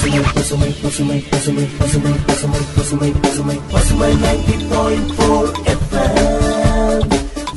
[0.00, 5.50] பசுமை பசுமை பசுமை பசுமை பசுமை பசுமை பசுமை பசுமை பசுமை நைன்டி பாயிண்ட் போர்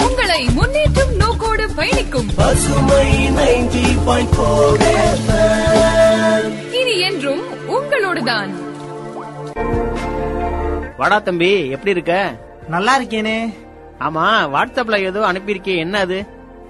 [0.04, 3.05] உங்களை முன்னேற்றும் நோக்கோடு பயணிக்கும் பசுமை
[3.37, 4.83] நைன்டி பாயிண்ட் போர்
[6.73, 8.52] இனி என்றும் உங்களோடுதான்.
[10.98, 12.14] வாடா தம்பி எப்படி இருக்க?
[12.68, 13.38] நல்லா இருக்கேனே.
[14.00, 16.20] ஆமா வாட்ஸ்அப்ல ஏதோ அனுப்பியிருக்கே என்ன அது?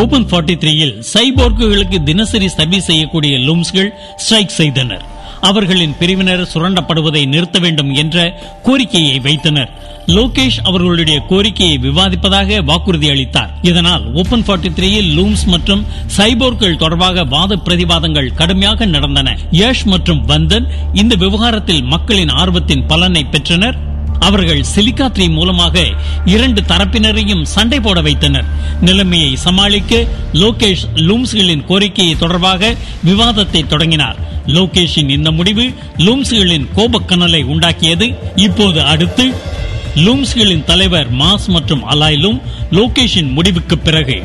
[0.00, 5.04] ஓபன் 43 த்ரீயில் சைபோர்க்குகளுக்கு தினசரி சர்வீஸ் செய்யக்கூடிய லூம்ஸ்கள் ஸ்ட்ரைக் செய்தனர்.
[5.40, 8.16] அவர்களின் பிரிவினர் சுரண்டப்படுவதை நிறுத்த வேண்டும் என்ற
[8.66, 9.70] கோரிக்கையை வைத்தனர்.
[10.16, 13.50] லோகேஷ் அவர்களுடைய கோரிக்கையை விவாதிப்பதாக வாக்குறுதி அளித்தார்.
[13.62, 15.84] இதனால் ஓபன் 43 த்ரீயில் லூம்ஸ் மற்றும்
[16.18, 19.36] சைபோர்கள் தொடர்பாக வாத பிரதிவாதங்கள் கடுமையாக நடந்தன.
[19.62, 23.78] யஷ் மற்றும் வந்தன் இந்த விவகாரத்தில் மக்களின் ஆர்வத்தின் பலனை பெற்றனர்.
[24.20, 25.84] அவர்கள் சிலிக்கா த்ரீ மூலமாக
[26.24, 28.44] இரண்டு தரப்பினரையும் சண்டை போட வைத்தனர்.
[28.80, 32.74] நிலைமையை சமாளிக்க லோகேஷ் லூம்ஸ்களின் கோரிக்கையை தொடர்பாக
[33.04, 34.16] விவாதத்தை தொடங்கினார்.
[34.46, 38.14] லோகேஷின் இந்த முடிவு லூம்ஸ்களின் கோபக்கனலை உண்டாக்கியது.
[38.36, 39.34] இப்போது அடுத்து
[39.94, 42.40] லூம்ஸ்களின் தலைவர் மாஸ் மற்றும் அலாய்
[42.70, 44.22] லோகேஷின் முடிவுக்கு பிறகு.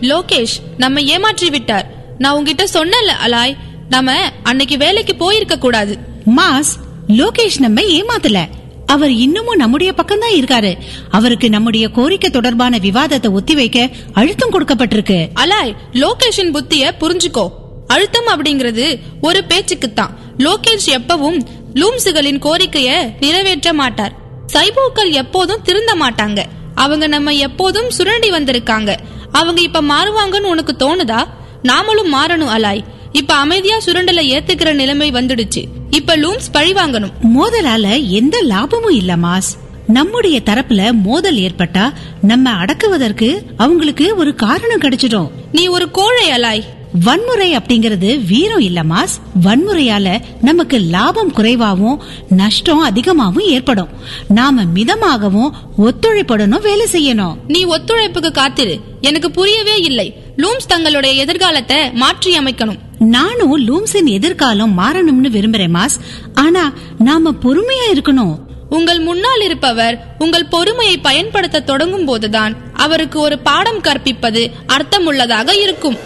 [0.00, 1.86] லோகேஷ் நம்ம ஏமாற்றி விட்டார்.
[2.18, 3.56] நான் உன்கிட்ட சொன்னல அலாய்.
[3.88, 4.12] நம்ம
[4.42, 5.98] அன்னைக்கு வேலைக்கு போயிருக்க கூடாது.
[6.36, 6.72] மாஸ்
[7.08, 8.44] லோகேஷ் நம்ம ஏமாத்தல.
[8.86, 10.76] அவர் இன்னமும் நம்முடைய பக்கம் தான் இருக்காரு.
[11.10, 15.26] அவருக்கு நம்முடைய கோரிக்கை தொடர்பான விவாதத்தை ஒத்திவைக்க அழுத்தம் கொடுக்கப்பட்டிருக்கு.
[15.34, 17.48] அலாய் லோகேஷின் புத்திய புரிஞ்சுக்கோ.
[17.86, 20.10] அழுத்தம் அப்படிங்கிறது ஒரு பேச்சுக்குத்தான்.
[20.38, 21.38] லோகேஷ் எப்பவும்
[21.74, 24.12] லூம்ஸுகளின் கோரிக்கைய நிறைவேற்ற மாட்டார்.
[24.52, 26.42] சைபோக்கள் எப்போதும் திருந்த மாட்டாங்க.
[26.74, 28.96] அவங்க நம்ம எப்போதும் சுரண்டி வந்திருக்காங்க.
[29.32, 31.24] அவங்க இப்ப மாறுவாங்கன்னு உனக்கு தோணுதா?
[31.62, 32.84] நாமளும் மாறணும் அலாய்.
[33.12, 35.64] இப்ப அமைதியா சுரண்டலை ஏத்துக்கிற நிலைமை வந்துடுச்சு.
[35.96, 37.12] இப்ப லூம்ஸ் பழி வாங்கணும்.
[37.36, 39.50] மோதலால எந்த லாபமும் இல்ல மாஸ்.
[39.86, 41.92] நம்முடைய தரப்புல மோதல் ஏற்பட்டா
[42.22, 45.30] நம்ம அடக்குவதற்கு அவங்களுக்கு ஒரு காரணம் கிடைச்சிடும்.
[45.52, 46.62] நீ ஒரு கோழை அலாய்.
[47.04, 49.18] வன்முறை அப்படிங்கறது வீரம் இல்ல மாஸ்.
[49.44, 53.88] வன்முறையால நமக்கு லாபம் குறைவாகவும் நஷ்டம் அதிகமாகவும் ஏற்படும்.
[54.28, 57.36] நாம மிதமாகவும் ஒத்துழைப்புடனும் வேலை செய்யணும்.
[57.48, 58.80] நீ ஒத்துழைப்புக்கு காத்திரு.
[59.00, 60.14] எனக்கு புரியவே இல்லை.
[60.36, 62.78] லூம்ஸ் தங்களுடைய எதிர்காலத்தை மாற்றி அமைக்கணும்.
[63.04, 66.00] நானும் லூம்ஸின் எதிர்காலம் மாறணும்னு விரும்புறேன் மாஸ்.
[66.34, 68.38] ஆனா நாம பொறுமையா இருக்கணும்.
[68.68, 75.96] உங்கள் முன்னால் இருப்பவர் உங்கள் பொறுமையை பயன்படுத்த தொடங்கும் போதுதான் அவருக்கு ஒரு பாடம் கற்பிப்பது அர்த்தமுள்ளதாக இருக்கும்.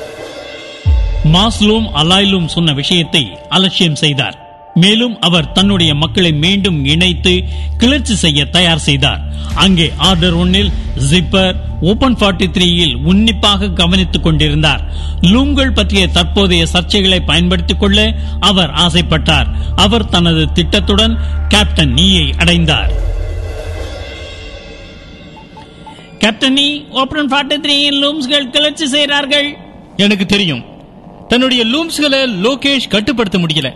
[1.32, 4.40] மாஸ்லூம் அலாய்லும் சொன்ன விஷயத்தை அலட்சியம் செய்தார்.
[4.74, 7.42] மேலும் அவர் தன்னுடைய மக்களை மீண்டும் இணைத்து
[7.78, 9.20] கிளர்ச்சி செய்ய தயார் செய்தார்.
[9.54, 10.70] அங்கே ஆர்டர் ஒன்னில்
[11.10, 14.84] ஜிப்பர் ஓபன் 43 த்ரீயில் உன்னிப்பாக கவனித்துக் கொண்டிருந்தார்.
[15.20, 19.46] லூம்கள் பற்றிய தற்போதைய சர்ச்சைகளை பயன்படுத்திக் கொள்ள அவர் ஆசைப்பட்டார்.
[19.76, 21.18] அவர் தனது திட்டத்துடன்
[21.48, 22.90] கேப்டன் நீயை அடைந்தார்.
[26.18, 29.56] கேப்டன் நீ ஓபன் ஃபார்ட்டி த்ரீயின் லூம்ஸ்கள் கிளர்ச்சி செய்கிறார்கள்.
[29.96, 30.64] எனக்கு தெரியும்.
[31.28, 33.72] தன்னுடைய லூம்ஸ்களை லோகேஷ் கட்டுப்படுத்த முடியல.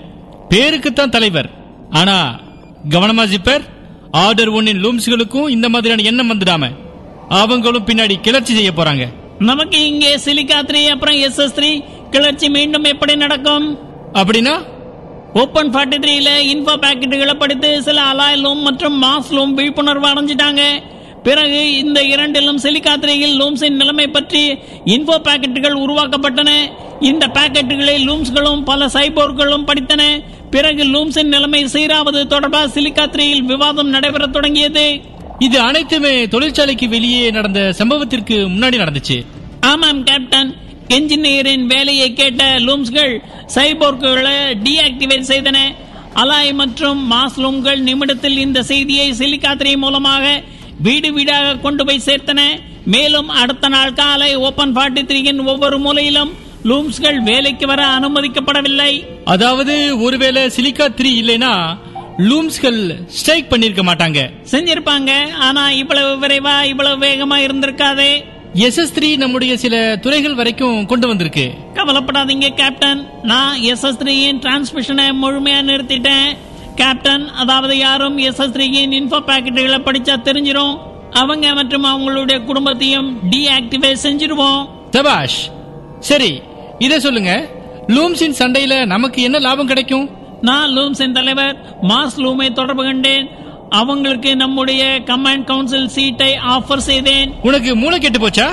[0.49, 1.51] பேருக்குத்தான் தலைவர்.
[1.91, 2.41] ஆனா
[2.89, 3.63] கவனமா ஜிப்பர்
[4.11, 6.89] ஆர்டர் ஒன்னின் லூம்ஸ்களுக்கும் இந்த மாதிரியான எண்ணம் வந்துடாம.
[7.39, 9.05] அவங்களும் பின்னாடி கிளர்ச்சி செய்ய போறாங்க.
[9.39, 11.71] நமக்கு இங்கே சிலிக்கா த்ரீ அப்புறம் எஸ் எஸ் த்ரீ
[12.11, 13.67] கிளர்ச்சி மீண்டும் எப்படி நடக்கும்?
[14.21, 14.55] அப்படின்னா
[15.41, 20.63] ஓபன் 43 த்ரீல இன்ஃபோ பாக்கெட்டுகளை படித்து சில அலாயிலும் மற்றும் மாஸ்லும் விழிப்புணர்வு அடைஞ்சிட்டாங்க.
[21.23, 24.43] பிறகு இந்த இரண்டிலும் சிலிக்கா த்ரீயில் லூம்ஸின் நிலைமை பற்றி
[24.95, 26.51] இன்ஃபோ பாக்கெட்டுகள் உருவாக்கப்பட்டன.
[27.11, 30.03] இந்த பாக்கெட்டுகளை லூம்ஸ்களும் பல சைபோர்களும் படித்தன.
[30.51, 34.87] பிறகு லூம்ஸின் நிலைமை சீராவது தொடர்பாக சிலிக்கா த்ரீயில் விவாதம் நடைபெறத் தொடங்கியது.
[35.47, 39.17] இது அனைத்துமே தொழிற்சாலைக்கு வெளியே நடந்த சம்பவத்திற்கு முன்னாடி நடந்துச்சு.
[39.71, 40.51] ஆமாம் கேப்டன்
[40.97, 43.13] என்ஜினியரின் வேலையை கேட்ட லூம்ஸ்கள்
[43.55, 45.59] சைபோர்க்குகளை டீஆக்டிவேட் செய்தன.
[46.23, 50.25] அலாய் மற்றும் மாஸ்லூம்கள் நிமிடத்தில் இந்த செய்தியை சிலிக்காத்திரை மூலமாக
[50.87, 52.41] வீடு வீடாக கொண்டு போய் சேர்த்தன.
[52.95, 56.33] மேலும் அடுத்த நாள் காலை ஓபன் ஃபார்ட்டி த்ரீயின் ஒவ்வொரு மூலையிலும்
[56.71, 58.93] லூம்ஸ்கள் வேலைக்கு வர அனுமதிக்கப்படவில்லை.
[59.35, 59.77] அதாவது
[60.07, 61.55] ஒருவேளை சிலிக்கா த்ரீ இல்லைனா
[62.29, 64.31] லூம்ஸ்கள் ஸ்ட்ரைக் பண்ணிருக்க மாட்டாங்க.
[64.51, 65.33] செஞ்சிருப்பாங்க.
[65.33, 68.25] ஆனா இவ்வளவு விரைவா இவ்வளவு வேகமா இருந்திருக்காதே.
[68.55, 71.51] எஸ்எஸ் த்ரீ நம்முடைய சில துறைகள் வரைக்கும் கொண்டு வந்திருக்கு.
[71.75, 76.37] கவலைப்படாதீங்க கேப்டன் நான் எஸ்எஸ் த்ரீயின் டிரான்ஸ்மிஷனை முழுமையா நிறுத்திட்டேன்.
[76.75, 80.79] கேப்டன் அதாவது யாரும் எஸ்எஸ் த்ரீயின் இன்ஃபோ பாக்கெட்டுகளை படிச்சா தெரிஞ்சிரும்.
[81.11, 84.69] அவங்க மற்றும் அவங்களுடைய குடும்பத்தையும் டீஆக்டிவேட் செஞ்சிருவோம்.
[84.91, 85.51] தபாஷ்
[85.99, 86.41] சரி
[86.79, 87.49] இதை சொல்லுங்க.
[87.87, 90.19] லூம்ஸின் சண்டையில நமக்கு என்ன லாபம் கிடைக்கும்?
[90.41, 93.29] நான் லூம்ஸின் தலைவர் மாஸ் லூமை தொடர்பு கண்டேன்.
[93.71, 97.33] அவங்களுக்கு நம்முடைய கமாண்ட் கவுன்சில் சீட்டை ஆஃபர் செய்தேன்.
[97.43, 98.49] உனக்கு மூளை கெட்டு போச்சா?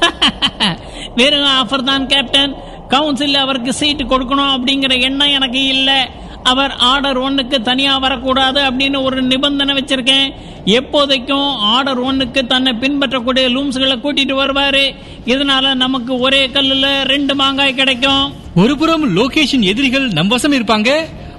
[1.16, 2.54] வெறும் ஆஃபர் தான் கேப்டன்.
[2.88, 6.10] கவுன்சில் அவருக்கு சீட்டு கொடுக்கணும் அப்படிங்கிற எண்ணம் எனக்கு இல்ல.
[6.42, 10.32] அவர் ஆர்டர் ஒன்னுக்கு தனியா வரக்கூடாது அப்படின்னு ஒரு நிபந்தனை வச்சிருக்கேன்.
[10.64, 14.94] எப்போதைக்கும் ஆர்டர் ஒன்னுக்கு தன்னை பின்பற்றக்கூடிய லூம்ஸ்களை கூட்டிட்டு வருவாரு.
[15.24, 18.32] இதனால நமக்கு ஒரே கல்லுல ரெண்டு மாங்காய் கிடைக்கும்.
[18.54, 20.90] ஒரு புறம் லோகேஷன் எதிரிகள் நம் வசம் இருப்பாங்க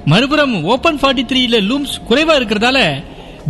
[0.09, 2.79] மறுபுறம் ஓபன் ஃபார்ட்டி த்ரீல லூம்ஸ் குறைவா இருக்கிறதால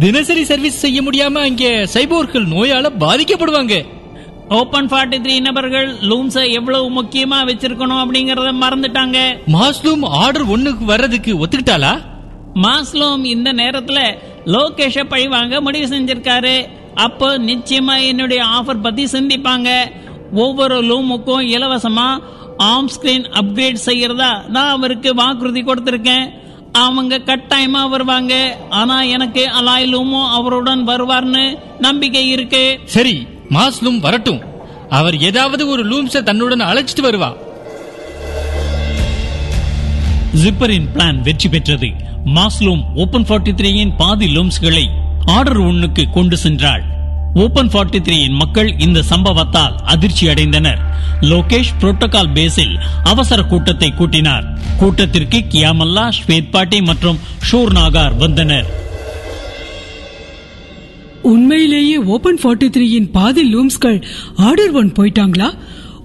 [0.04, 3.76] தினசரி சர்வீஸ் செய்ய முடியாம அங்க சைபோர்கள் நோயால பாதிக்கப்படுவாங்க.
[4.60, 9.18] ஓபன் ஃபார்ட்டி த்ரீ நபர்கள் லூம்ஸை எவ்வளவு முக்கியமா வச்சிருக்கணும் அப்படிங்கறத மறந்துட்டாங்க.
[9.56, 11.94] மாஸ்லூம் ஆர்டர் ஒண்ணுக்கு வர்றதுக்கு ஒத்துக்கிட்டாளா?
[12.66, 14.00] மாஸ்லோம் இந்த நேரத்துல
[14.56, 16.56] லோகேஷ பழி வாங்க முடிவு செஞ்சிருக்காரு.
[17.06, 19.70] அப்போ நிச்சயமா என்னுடைய ஆஃபர் பத்தி சிந்திப்பாங்க.
[20.46, 22.10] ஒவ்வொரு லூமுக்கும் இலவசமா
[22.72, 26.26] ஆம் ஸ்கிரீன் அப்கிரேட் செய்யறதா நான் அவருக்கு வாக்குறுதி கொடுத்திருக்கேன்.
[26.72, 28.58] அவங்க கட்டாயமா வருவாங்க.
[28.70, 32.80] ஆனா எனக்கு அலாய் லூமும் அவருடன் வருவார்னு நம்பிக்கை இருக்கு.
[32.86, 34.42] சரி மாஸ்லூம் வரட்டும்.
[34.90, 37.32] அவர் ஏதாவது ஒரு லூம்ஸ தன்னுடன் அழைச்சிட்டு வருவா.
[40.44, 41.88] ஜிப்பரின் பிளான் வெற்றி பெற்றது.
[42.26, 44.88] மாஸ்லூம் ஓபன் ஃபார்ட்டி த்ரீயின் பாதி லூம்ஸ்களை
[45.26, 46.84] ஆர்டர் ஒன்னுக்கு கொண்டு சென்றாள்.
[47.34, 50.78] ஓபன் ஃபார்ட்டி த்ரீயின் மக்கள் இந்த சம்பவத்தால் அதிர்ச்சி அடைந்தனர்
[51.22, 54.44] லோகேஷ் புரோட்டோகால் பேஸில் அவசர கூட்டத்தை கூட்டினார்.
[54.78, 57.20] கூட்டத்திற்கு கியாமல்லா ஸ்வேத் பாட்டி மற்றும்
[57.52, 58.66] ஷூர் நாகார் வந்தனர்.
[61.22, 64.04] உண்மையிலேயே ஓபன் ஃபார்ட்டி த்ரீயின் பாதி லூம்ஸ்கள்
[64.36, 65.58] ஆர்டர் ஒன் போயிட்டாங்களா?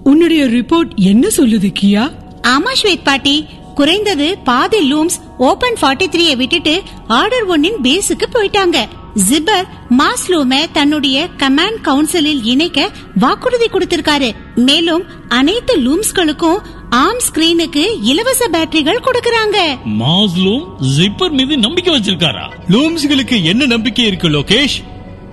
[0.03, 2.11] உன்னுடைய ரிப்போர்ட் என்ன சொல்லுது கியா?
[2.41, 3.45] ஆமா ஸ்வேத் பாட்டி.
[3.75, 8.87] குறைந்தது பாதி லூம்ஸ் ஓபன் ஃபார்ட்டி த்ரீய விட்டுட்டு ஆர்டர் ஒன்னின் பேஸுக்கு போயிட்டாங்க.
[9.23, 9.67] ஜிப்பர்
[9.97, 14.35] மாஸ்லூமை தன்னுடைய கமாண்ட் கவுன்சிலில் இணைக்க வாக்குறுதி கொடுத்திருக்காரு.
[14.55, 16.57] மேலும் அனைத்து லூம்ஸ்களுக்கும்
[16.89, 19.57] ஆம் ஸ்கிரீனுக்கு இலவச பேட்டரிகள் கொடுக்கறாங்க.
[19.85, 20.65] மாஸ்லூம்
[20.97, 22.51] ஜிப்பர் மீது நம்பிக்கை வச்சிருக்காரா?
[22.69, 24.77] லூம்ஸ்களுக்கு என்ன நம்பிக்கை இருக்கு லோகேஷ்?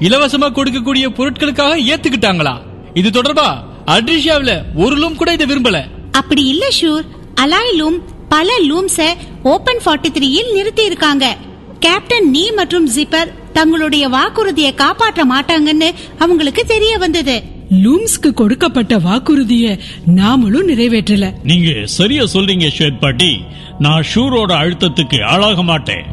[0.00, 2.54] இலவசமா கொடுக்கக்கூடிய பொருட்களுக்காக ஏத்துக்கிட்டாங்களா?
[2.94, 3.56] இது தொடர்பா?
[3.86, 5.80] அட்ரிஷியாவில ஒரு லூம் கூட இதை விரும்பல.
[6.12, 7.04] அப்படி இல்ல ஷூர்.
[7.34, 11.36] அலாய் லூம் பல லூம்ஸ ஓபன் ஃபார்ட்டி த்ரீயில் நிறுத்தி இருக்காங்க
[11.78, 17.42] கேப்டன் நீ மற்றும் ஜிப்பர் தங்களுடைய வாக்குறுதியை காப்பாற்ற மாட்டாங்கன்னு அவங்களுக்கு தெரிய வந்தது.
[17.82, 19.78] லூம்ஸ்க்கு கொடுக்கப்பட்ட வாக்குறுதிய
[20.16, 21.32] நாமளும் நிறைவேற்றல.
[21.42, 23.40] நீங்க சரியா சொல்றீங்க ஸ்வேத் பாட்டி.
[23.78, 26.04] நான் ஷூரோட அழுத்தத்துக்கு ஆளாக மாட்டேன்.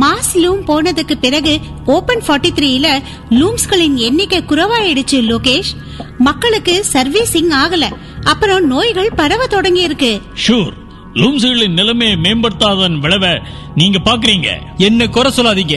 [0.00, 6.02] மாஸ் லூம் போனதுக்கு பிறகு ஓபன் ஃபார்ட்டி த்ரீல லூம்ஸ்களின் எண்ணிக்கை குறைவாயிடுச்சு லோகேஷ்.
[6.18, 7.84] மக்களுக்கு சர்வீசிங் ஆகல.
[8.24, 10.72] அப்புறம் நோய்கள் பரவ தொடங்கி இருக்கு ஷூர்.
[11.14, 13.40] லூம்ஸ்களின் நிலைமையை மேம்படுத்தாதன் விளைவை
[13.74, 14.48] நீங்க பாக்குறீங்க.
[14.76, 15.76] என்ன குறை சொல்லாதீங்க.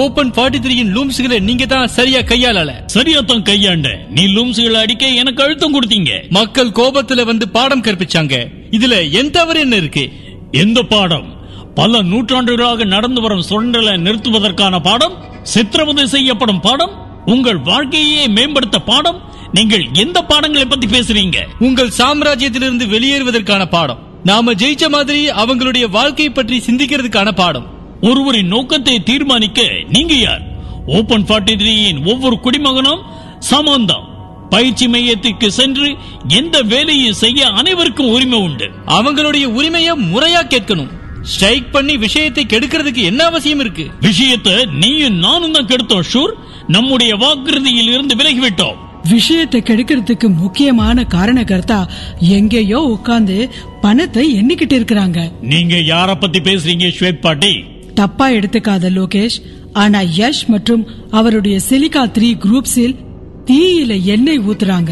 [0.00, 2.70] ஓபன் ஃபார்ட்டி த்ரீயின் லூம்ஸ்களை நீங்க தான் சரியா கையாளல.
[2.86, 3.98] சரியா தான் கையாண்ட.
[4.10, 6.28] நீ லூம்ஸ்களை அடிக்க எனக்கு அழுத்தம் கொடுத்தீங்க.
[6.28, 8.46] மக்கள் கோபத்துல வந்து பாடம் கற்பிச்சாங்க.
[8.70, 10.12] இதுல என் தவறு என்ன இருக்கு?
[10.50, 11.26] எந்த பாடம்?
[11.74, 15.14] பல நூற்றாண்டுகளாக நடந்து வரும் சுரண்டலை நிறுத்துவதற்கான பாடம்?
[15.42, 17.22] சித்திரவதை செய்யப்படும் பாடம்?
[17.24, 19.20] உங்கள் வாழ்க்கையே மேம்படுத்த பாடம்?
[19.52, 21.36] நீங்கள் எந்த பாடங்களை பத்தி பேசுறீங்க?
[21.58, 23.98] உங்கள் சாம்ராஜ்யத்திலிருந்து வெளியேறுவதற்கான பாடம்.
[24.24, 27.73] நாம ஜெயிச்ச மாதிரி அவங்களுடைய வாழ்க்கை பற்றி சிந்திக்கிறதுக்கான பாடம்.
[28.08, 30.42] ஒருவரின் நோக்கத்தை தீர்மானிக்க நீங்க யார்?
[30.86, 33.04] ஓபன் ஃபார்ட்டி த்ரீயின் ஒவ்வொரு குடிமகனும்
[33.50, 34.08] சமந்தான்
[34.50, 35.88] பயிற்சி மையத்திற்கு சென்று
[36.28, 38.66] எந்த வேலையை செய்ய அனைவருக்கும் உரிமை உண்டு.
[38.86, 40.92] அவங்களுடைய உரிமையை முறையா கேட்கணும்.
[41.22, 43.84] ஸ்ட்ரைக் பண்ணி விஷயத்தை கெடுக்கிறதுக்கு என்ன அவசியம் இருக்கு?
[44.00, 46.32] விஷயத்தை நீயும் நானும் தான் கெடுத்தோம் ஷூர்.
[46.66, 48.78] நம்முடைய வாக்குறுதியில் இருந்து விலகிவிட்டோம்.
[49.10, 51.78] விஷயத்தை கெடுக்கிறதுக்கு முக்கியமான காரணகர்த்தா
[52.18, 53.36] எங்கேயோ உட்கார்ந்து
[53.80, 55.18] பணத்தை எண்ணிக்கிட்டு இருக்கிறாங்க.
[55.52, 57.54] நீங்க யார பத்தி பேசுறீங்க ஸ்வேத் பாட்டி?
[57.94, 62.96] தப்பா எடுத்துக்காத லோகேஷ் ஆனா யஷ் மற்றும் அவருடைய சிலிகா த்ரீ குரூப்ஸில்
[63.46, 64.90] தீயில எண்ணெய் ஊத்துறாங்க.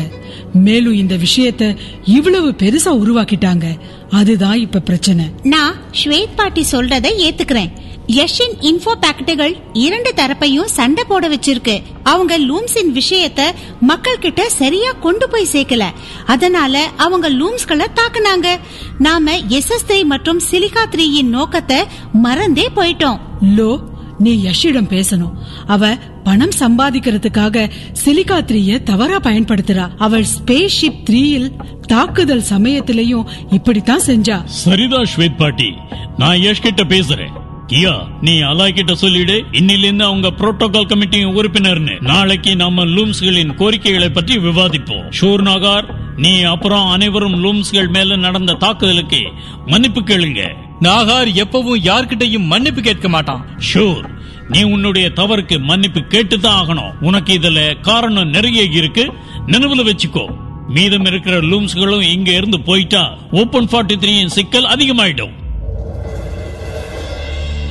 [0.52, 3.64] மேலும் இந்த விஷயத்தை இவ்வளவு பெருசா உருவாக்கிட்டாங்க.
[4.10, 5.24] அதுதான் இப்ப பிரச்சனை.
[5.42, 7.70] நான் ஸ்வேத் பாட்டி சொல்றதை ஏத்துக்கிறேன்.
[8.12, 11.82] யஷின் இன்ஃபோ பாக்கெட்டுகள் இரண்டு தரப்பையும் சண்டை போட வச்சிருக்கு.
[12.02, 13.40] அவங்க லூம்ஸின் விஷயத்த
[13.80, 15.84] மக்கள் கிட்ட சரியா கொண்டு போய் சேர்க்கல.
[16.26, 18.58] அதனால அவங்க லூம்ஸ்களை தாக்குனாங்க.
[18.98, 21.76] நாம எஸ்எஸ் த்ரீ மற்றும் சிலிகா த்ரீயின் நோக்கத்தை
[22.12, 23.20] மறந்தே போயிட்டோம்.
[23.56, 23.78] லோ
[24.18, 25.32] நீ யஷிடம் பேசணும்.
[25.66, 27.70] அவ பணம் சம்பாதிக்கிறதுக்காக
[28.04, 29.88] சிலிகா த்ரீய தவறா பயன்படுத்துறா.
[29.98, 31.50] அவள் ஸ்பேஸ் ஷிப் த்ரீயில்
[31.86, 34.44] தாக்குதல் சமயத்திலையும் இப்படித்தான் செஞ்சா.
[34.44, 35.72] சரிதான் ஸ்வேத் பாட்டி
[36.18, 37.40] நான் யஷ் கிட்ட பேசுறேன்.
[37.66, 39.44] கியா நீ அலாய் கிட்ட சொல்லிடு.
[39.52, 42.00] இன்னிலிருந்து அவங்க புரோட்டோகால் கமிட்டி உறுப்பினர்னு.
[42.00, 45.12] நாளைக்கு நாம லூம்ஸ்களின் கோரிக்கைகளை பற்றி விவாதிப்போம்.
[45.20, 49.20] ஷூர் நகார் நீ அப்புறம் அனைவரும் லூம்ஸ்கள் மேல நடந்த தாக்குதலுக்கு
[49.66, 50.54] மன்னிப்பு கேளுங்க.
[50.80, 53.46] நாகார் எப்பவும் யார்கிட்டயும் மன்னிப்பு கேட்க மாட்டான்.
[53.74, 54.08] ஷூர்
[54.48, 56.92] நீ உன்னுடைய தவறுக்கு மன்னிப்பு கேட்டுதான் ஆகணும்.
[57.00, 59.12] உனக்கு இதுல காரணம் நிறைய இருக்கு.
[59.46, 60.26] நினைவுல வச்சுக்கோ.
[60.68, 65.40] மீதம் இருக்கிற லூம்ஸ்களும் இங்க இருந்து போயிட்டா ஓபன் ஃபார்ட்டி த்ரீ சிக்கல் அதிகமாயிடும்.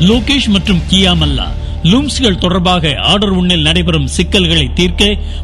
[0.09, 1.45] லோகேஷ் மற்றும் கியா மல்லா
[1.91, 5.03] லூம்ஸ்கள் தொடர்பாக ஆர்டர் ஒன்னில் நடைபெறும் சிக்கல்களை தீர்க்க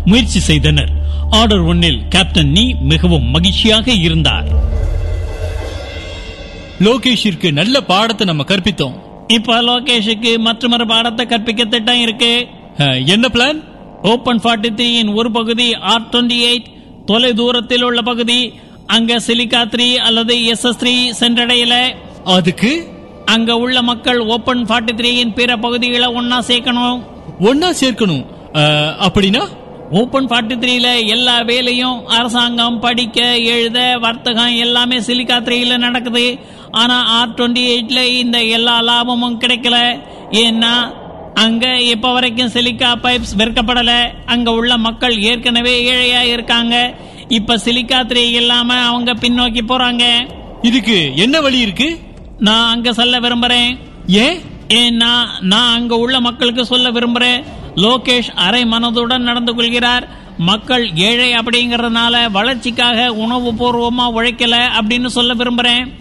[0.09, 0.91] முயற்சி செய்தனர்.
[1.39, 4.47] ஆர்டர் ஒன்னில் கேப்டன் நீ மிகவும் மகிழ்ச்சியாக இருந்தார்.
[6.87, 8.97] லோகேஷிற்கு நல்ல பாடத்தை நம்ம கற்பித்தோம்.
[9.37, 12.33] இப்ப லோகேஷுக்கு மற்றொரு பாடத்தை கற்பிக்க திட்டம் இருக்கு
[13.13, 13.61] என்ன பிளான்?
[14.13, 16.69] ஓபன் ஃபார்ட்டி த்ரீயின் ஒரு பகுதி ஆர் டுவெண்டி எயிட்
[17.11, 18.39] தொலை தூரத்தில் உள்ள பகுதி
[18.97, 21.75] அங்க சிலிகா த்ரீ அல்லது எஸ் எஸ் த்ரீ சென்றடையல.
[22.37, 22.71] அதுக்கு?
[23.27, 26.99] அங்க உள்ள மக்கள் ஓபன் ஃபார்ட்டி த்ரீயின் பிற பகுதிகளை ஒன்னா சேர்க்கணும்.
[27.39, 28.25] ஒன்னா சேர்க்கணும்.
[29.07, 29.41] அப்படின்னா?
[29.91, 36.39] ஓபன் ஃபார்ட்டி த்ரீல எல்லா வேலையும் அரசாங்கம் படிக்க எழுத வர்த்தகம் எல்லாமே சிலிகா த்ரீல நடக்குது.
[36.71, 39.77] ஆனா ஆர் டுவெண்ட்டி எயிட்ல இந்த எல்லா லாபமும் கிடைக்கல.
[40.31, 40.73] ஏன்னா
[41.33, 43.91] அங்க இப்ப வரைக்கும் சிலிக்கா பைப்ஸ் விற்கப்படல.
[44.25, 46.75] அங்க உள்ள மக்கள் ஏற்கனவே ஏழையா இருக்காங்க.
[47.27, 50.03] இப்ப சிலிக்கா த்ரீ இல்லாம அவங்க பின்னோக்கி போறாங்க.
[50.61, 51.89] இதுக்கு என்ன வழி இருக்கு?
[52.39, 53.77] நான் அங்க சொல்ல விரும்புறேன்.
[54.07, 57.43] ஏன் ஏன்னா நான் அங்க உள்ள மக்களுக்கு சொல்ல விரும்புறேன்.
[57.75, 60.07] லோகேஷ் அரை மனதுடன் நடந்து கொள்கிறார்.
[60.37, 65.91] மக்கள் ஏழை அப்படிங்கறதுனால வளர்ச்சிக்காக உணவு பூர்வமா உழைக்கல அப்படின்னு சொல்ல விரும்புறேன்.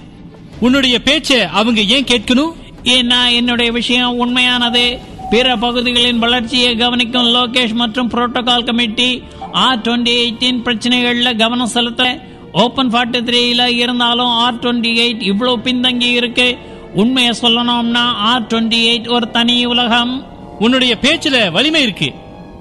[0.61, 2.53] உன்னுடைய பேச்ச அவங்க ஏன் கேட்கணும்?
[2.83, 4.99] ஏன்னா என்னுடைய விஷயம் உண்மையானது.
[5.31, 12.21] பிற பகுதிகளின் வளர்ச்சியை கவனிக்கும் லோகேஷ் மற்றும் protocol committee R twenty eighteen பிரச்சனைகள்ல கவனம் செலுத்த
[12.63, 16.59] ஓபன் ஃபார்ட்டி த்ரீல இருந்தாலும் ஆர் டுவெண்ட்டி எயிட் இவ்வளவு பின்தங்கி இருக்கு.
[16.95, 20.13] உண்மையை சொல்லணும்னா ஆர் டுவெண்ட்டி எயிட் ஒரு தனி உலகம்.
[20.59, 22.13] உன்னுடைய பேச்சுல வலிமை இருக்கு.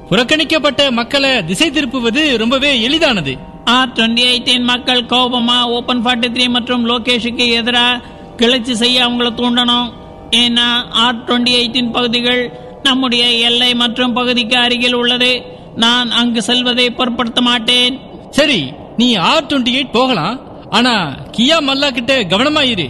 [0.09, 3.37] புறக்கணிக்கப்பட்ட மக்களை திசை திருப்புவது ரொம்பவே எளிதானது.
[3.65, 8.01] ஆர் டுவெண்ட்டி எயிட்டின் மக்கள் கோபமா ஓபன் ஃபார்ட்டி த்ரீ மற்றும் லோகேஷுக்கு எதிராக
[8.35, 9.89] கிளர்ச்சி செய்ய அவங்கள தூண்டணும்.
[10.31, 12.41] ஏன்னா ஆர் டுவெண்ட்டி எயிட்டின் பகுதிகள்
[12.83, 15.43] நம்முடைய எல்லை மற்றும் பகுதிக்கு அருகில் உள்ளது.
[15.75, 17.99] நான் அங்கு செல்வதை பொருட்படுத்த மாட்டேன்.
[18.29, 18.61] சரி
[18.97, 20.35] நீ ஆர் டுவெண்ட்டி எயிட் போகலாம்.
[20.69, 20.93] ஆனா
[21.35, 22.87] கியா மல்லா கிட்ட கவனமா இரு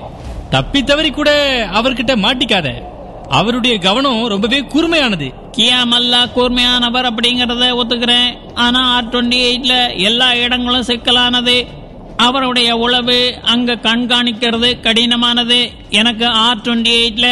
[0.50, 1.30] தப்பி தவறி கூட
[1.74, 2.68] அவர்கிட்ட மாட்டிக்காத.
[3.30, 5.28] அவருடைய கவனம் ரொம்பவே கூர்மையானது.
[5.58, 8.30] கியா மல்லா கூர்மையானவர் அப்படிங்கறத ஒத்துக்கிறேன்.
[8.54, 11.58] ஆனா ஆர் டுவெண்ட்டி எயிட்ல எல்லா இடங்களும் சிக்கலானது.
[12.18, 15.60] அவருடைய உளவு அங்க கண்காணிக்கிறது கடினமானது.
[15.90, 17.28] எனக்கு ஆர் டுவெண்ட்டி எயிட்ல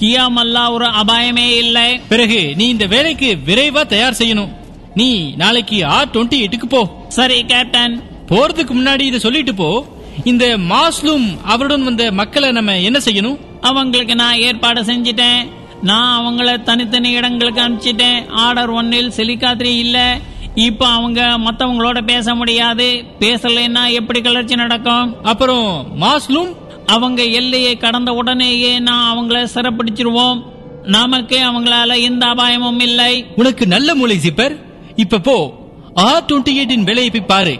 [0.00, 1.88] கியா மல்லா ஒரு அபாயமே இல்லை.
[2.08, 4.52] பிறகு நீ இந்த வேலைக்கு விரைவா தயார் செய்யணும்.
[4.94, 6.82] நீ நாளைக்கு ஆர் டுவெண்ட்டி எயிட்டுக்கு போ.
[7.08, 8.07] சரி கேப்டன்.
[8.28, 9.86] போறதுக்கு முன்னாடி இதை சொல்லிட்டு போ.
[10.24, 13.38] இந்த மாஸ்லும் அவருடன் வந்த மக்களை நம்ம என்ன செய்யணும்?
[13.60, 15.48] அவங்களுக்கு நான் ஏற்பாடு செஞ்சிட்டேன்.
[15.82, 18.28] நான் அவங்கள தனித்தனி இடங்களுக்கு அனுப்பிச்சிட்டேன்.
[18.28, 20.18] ஆர்டர் ஒன்னில் சிலிக்காத்திரி இல்ல.
[20.54, 23.04] இப்ப அவங்க மத்தவங்களோட பேச முடியாது.
[23.20, 25.22] பேசலைன்னா எப்படி கிளர்ச்சி நடக்கும்?
[25.22, 26.56] அப்புறம் மாஸ்லும்?
[26.86, 30.42] அவங்க எல்லையை கடந்த உடனேயே நான் அவங்கள சிறப்பிடிச்சிருவோம்.
[30.82, 33.26] நமக்கு அவங்களால எந்த அபாயமும் இல்லை.
[33.36, 34.56] உனக்கு நல்ல மூளை ஜிப்பர்
[34.96, 35.54] இப்ப போ.
[35.94, 37.58] ஆர் டுவெண்ட்டி எயிட்டின் வேலையை போய் பாரு.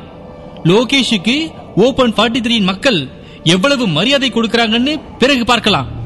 [0.65, 1.37] லோகேஷுக்கு
[1.75, 3.09] ஓபன் ஃபார்ட்டி த்ரீ மக்கள்
[3.45, 5.97] எவ்வளவு மரியாதை கொடுக்கிறாங்கன்னு பிறகு பார்க்கலாம்.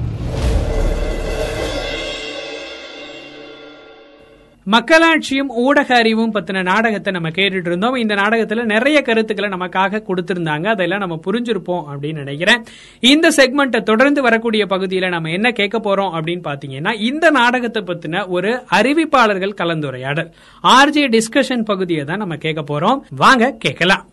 [4.66, 7.94] மக்களாட்சியும் ஊடக அறிவும் பத்தின நாடகத்தை நம்ம கேட்டுட்டு இருந்தோம்.
[7.94, 10.66] இந்த நாடகத்துல நிறைய கருத்துக்களை நமக்காக கொடுத்திருந்தாங்க.
[10.66, 12.64] அதெல்லாம் நம்ம புரிஞ்சிருப்போம் அப்படின்னு நினைக்கிறேன்.
[13.00, 18.62] இந்த செக்மெண்ட்டை தொடர்ந்து வரக்கூடிய பகுதியில நம்ம என்ன கேட்க போறோம் அப்படின்னு பாத்தீங்கன்னா இந்த நாடகத்தை பத்தின ஒரு
[18.70, 20.30] அறிவிப்பாளர்கள் கலந்துரையாடல்.
[20.62, 23.00] ஆர்ஜே டிஸ்கஷன் பகுதியை தான் நம்ம கேட்க போறோம்.
[23.10, 24.04] வாங்க கேட்கலாம்.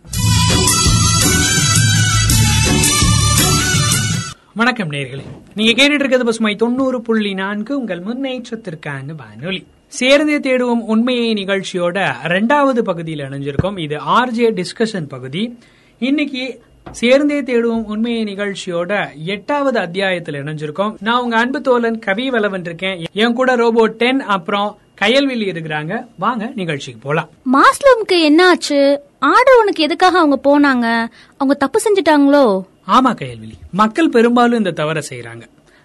[4.54, 5.22] வணக்கம் நேர்களே.
[5.56, 9.68] நீங்க கேட்டுட்டு இருக்கிறது பசுமை தொண்ணூறு புள்ளி நான்கு உங்கள் முன்னேற்றத்திற்கான வானொலி.
[9.88, 13.80] சேர்ந்தே தேடுவோம் உண்மையை நிகழ்ச்சியோட ரெண்டாவது பகுதியில் இணைஞ்சிருக்கோம்.
[13.80, 15.58] இது ஆர்ஜே டிஸ்கஷன் பகுதி.
[16.00, 20.96] இன்னைக்கு சேர்ந்தே தேடுவோம் உண்மையை நிகழ்ச்சியோட எட்டாவது அத்தியாயத்தில் இணைஞ்சிருக்கோம்.
[21.00, 23.06] நான் உங்க அன்பு தோழன் கவி வலவன் இருக்கேன்.
[23.12, 27.30] என் கூட ரோபோ டென் அப்புறம் கயல்விழி இருக்கிறாங்க வாங்க நிகழ்ச்சிக்கு போலாம்.
[27.54, 31.08] மாஸ்லோம்க்கு என்ன ஆச்சு ஆர்டர் உனக்கு எதுக்காக அவங்க போனாங்க?
[31.38, 32.64] அவங்க தப்பு செஞ்சுட்டாங்களோ?
[32.88, 35.42] ஆமா கையல்விழி மக்கள் பெரும்பாலும் இந்த தவறை செய்யறாங்க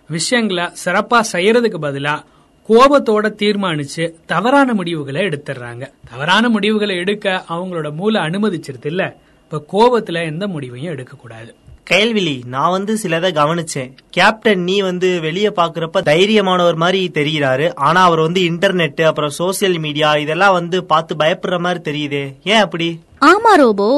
[0.09, 2.25] விஷயங்களை சிறப்பா செய்யறதுக்கு பதிலா
[2.68, 5.90] கோபத்தோட தீர்மானிச்சு தவறான முடிவுகளை எடுத்துடுறாங்க.
[6.11, 9.16] தவறான முடிவுகளை எடுக்க அவங்களோட மூளை அனுமதிச்சிருது இல்ல.
[9.50, 11.54] இப்ப கோபத்துல எந்த முடிவையும் எடுக்க கூடாது
[11.90, 13.92] கேள்விலி நான் வந்து சிலதை கவனிச்சேன்.
[14.10, 20.16] கேப்டன் நீ வந்து வெளியே பாக்குறப்ப தைரியமானவர் மாதிரி தெரிகிறாரு ஆனா அவர் வந்து இன்டர்நெட் அப்புறம் சோசியல் மீடியா
[20.16, 22.34] இதெல்லாம் வந்து பார்த்து பயப்படுற மாதிரி தெரியுதே.
[22.44, 23.00] ஏன் அப்படி?
[23.31, 23.88] ஆமா ரோபோ.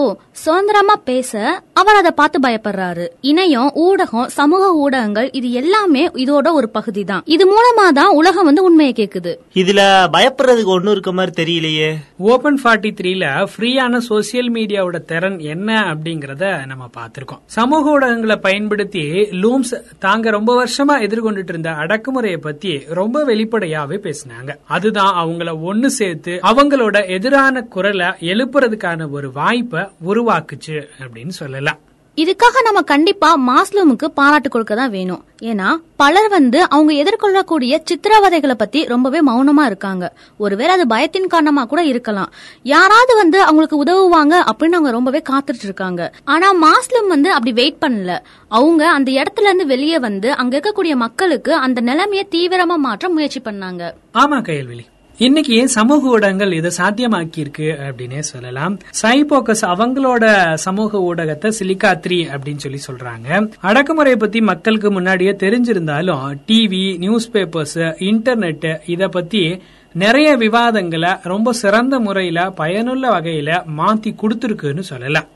[0.40, 3.04] சுதந்திரமா பேச அவர் அதை பார்த்து பயப்படுறாரு.
[3.30, 8.62] இணையம் ஊடகம் சமூக ஊடகங்கள் இது எல்லாமே இதோட ஒரு பகுதி தான் இது மூலமா தான் உலகம் வந்து
[8.62, 9.32] உண்மையை கேக்குது.
[9.54, 9.80] இதுல
[10.16, 11.88] பயப்படுறதுக்கு ஒண்ணும் இருக்க மாதிரி தெரியலையே.
[12.32, 17.42] ஓபன் ஃபார்ட்டி த்ரீல ஃப்ரீயான சோசியல் மீடியாவோட திறன் என்ன அப்படிங்கறத நம்ம பார்த்திருக்கோம்.
[17.56, 19.04] சமூக ஊடகங்களை பயன்படுத்தி
[19.42, 24.52] லூம்ஸ் தாங்க ரொம்ப வருஷமா எதிர்கொண்டுட்டு இருந்த அடக்குமுறையை பத்தி ரொம்ப வெளிப்படையாவே பேசினாங்க.
[24.66, 31.80] அதுதான் அவங்கள ஒண்ணு சேர்த்து அவங்களோட எதிரான குரலை எழுப்புறதுக்கான ஒரு வாய்ப்பை உருவாக்குச்சு அப்படின்னு சொல்லலாம்.
[32.22, 35.24] இதுக்காக நம்ம கண்டிப்பா மாஸ்லூமுக்கு பாராட்டு கொடுக்க தான் வேணும்.
[35.48, 35.68] ஏன்னா
[36.02, 40.04] பலர் வந்து அவங்க எதிர்கொள்ளக்கூடிய சித்திரவதைகளை பத்தி ரொம்பவே மௌனமா இருக்காங்க.
[40.44, 42.32] ஒருவேளை அது பயத்தின் காரணமா கூட இருக்கலாம்.
[42.62, 46.10] யாராவது வந்து அவங்களுக்கு உதவுவாங்க அப்படின்னு அவங்க ரொம்பவே காத்துட்டு இருக்காங்க.
[46.24, 48.18] ஆனா மாஸ்லூம் வந்து அப்படி வெயிட் பண்ணல.
[48.60, 53.82] அவங்க அந்த இடத்துல இருந்து வெளியே வந்து அங்க இருக்கக்கூடிய மக்களுக்கு அந்த நிலைமையை தீவிரமா மாற்ற முயற்சி பண்ணாங்க.
[54.14, 54.86] ஆமா கையல்வெளி
[55.18, 58.78] இன்னைக்கு சமூக ஊடகங்கள் இதை சாத்தியமாக்கி இருக்கு அப்படின்னே சொல்லலாம்.
[59.02, 63.28] சைபோக்கஸ் அவங்களோட சமூக ஊடகத்தை சிலிக்கா த்ரீ அப்படின்னு சொல்லி சொல்றாங்க.
[63.62, 67.78] அடக்குமுறையை பத்தி மக்களுக்கு முன்னாடியே தெரிஞ்சிருந்தாலும் டிவி நியூஸ் பேப்பர்ஸ்
[68.10, 75.30] இன்டர்நெட் இத பத்தி நிறைய விவாதங்களை ரொம்ப சிறந்த முறையில பயனுள்ள வகையில மாத்தி கொடுத்துருக்குன்னு சொல்லலாம்.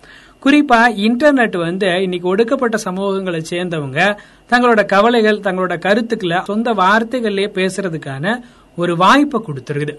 [0.44, 4.16] குறிப்பா இன்டர்நெட் வந்து இன்னைக்கு ஒடுக்கப்பட்ட சமூகங்களை சேர்ந்தவங்க
[4.50, 8.40] தங்களோட கவலைகள் தங்களோட கருத்துக்களை சொந்த வார்த்தைகள்லயே பேசுறதுக்கான
[8.84, 9.94] ஒரு வாய்ப்பை கொடுத்துருக்குது.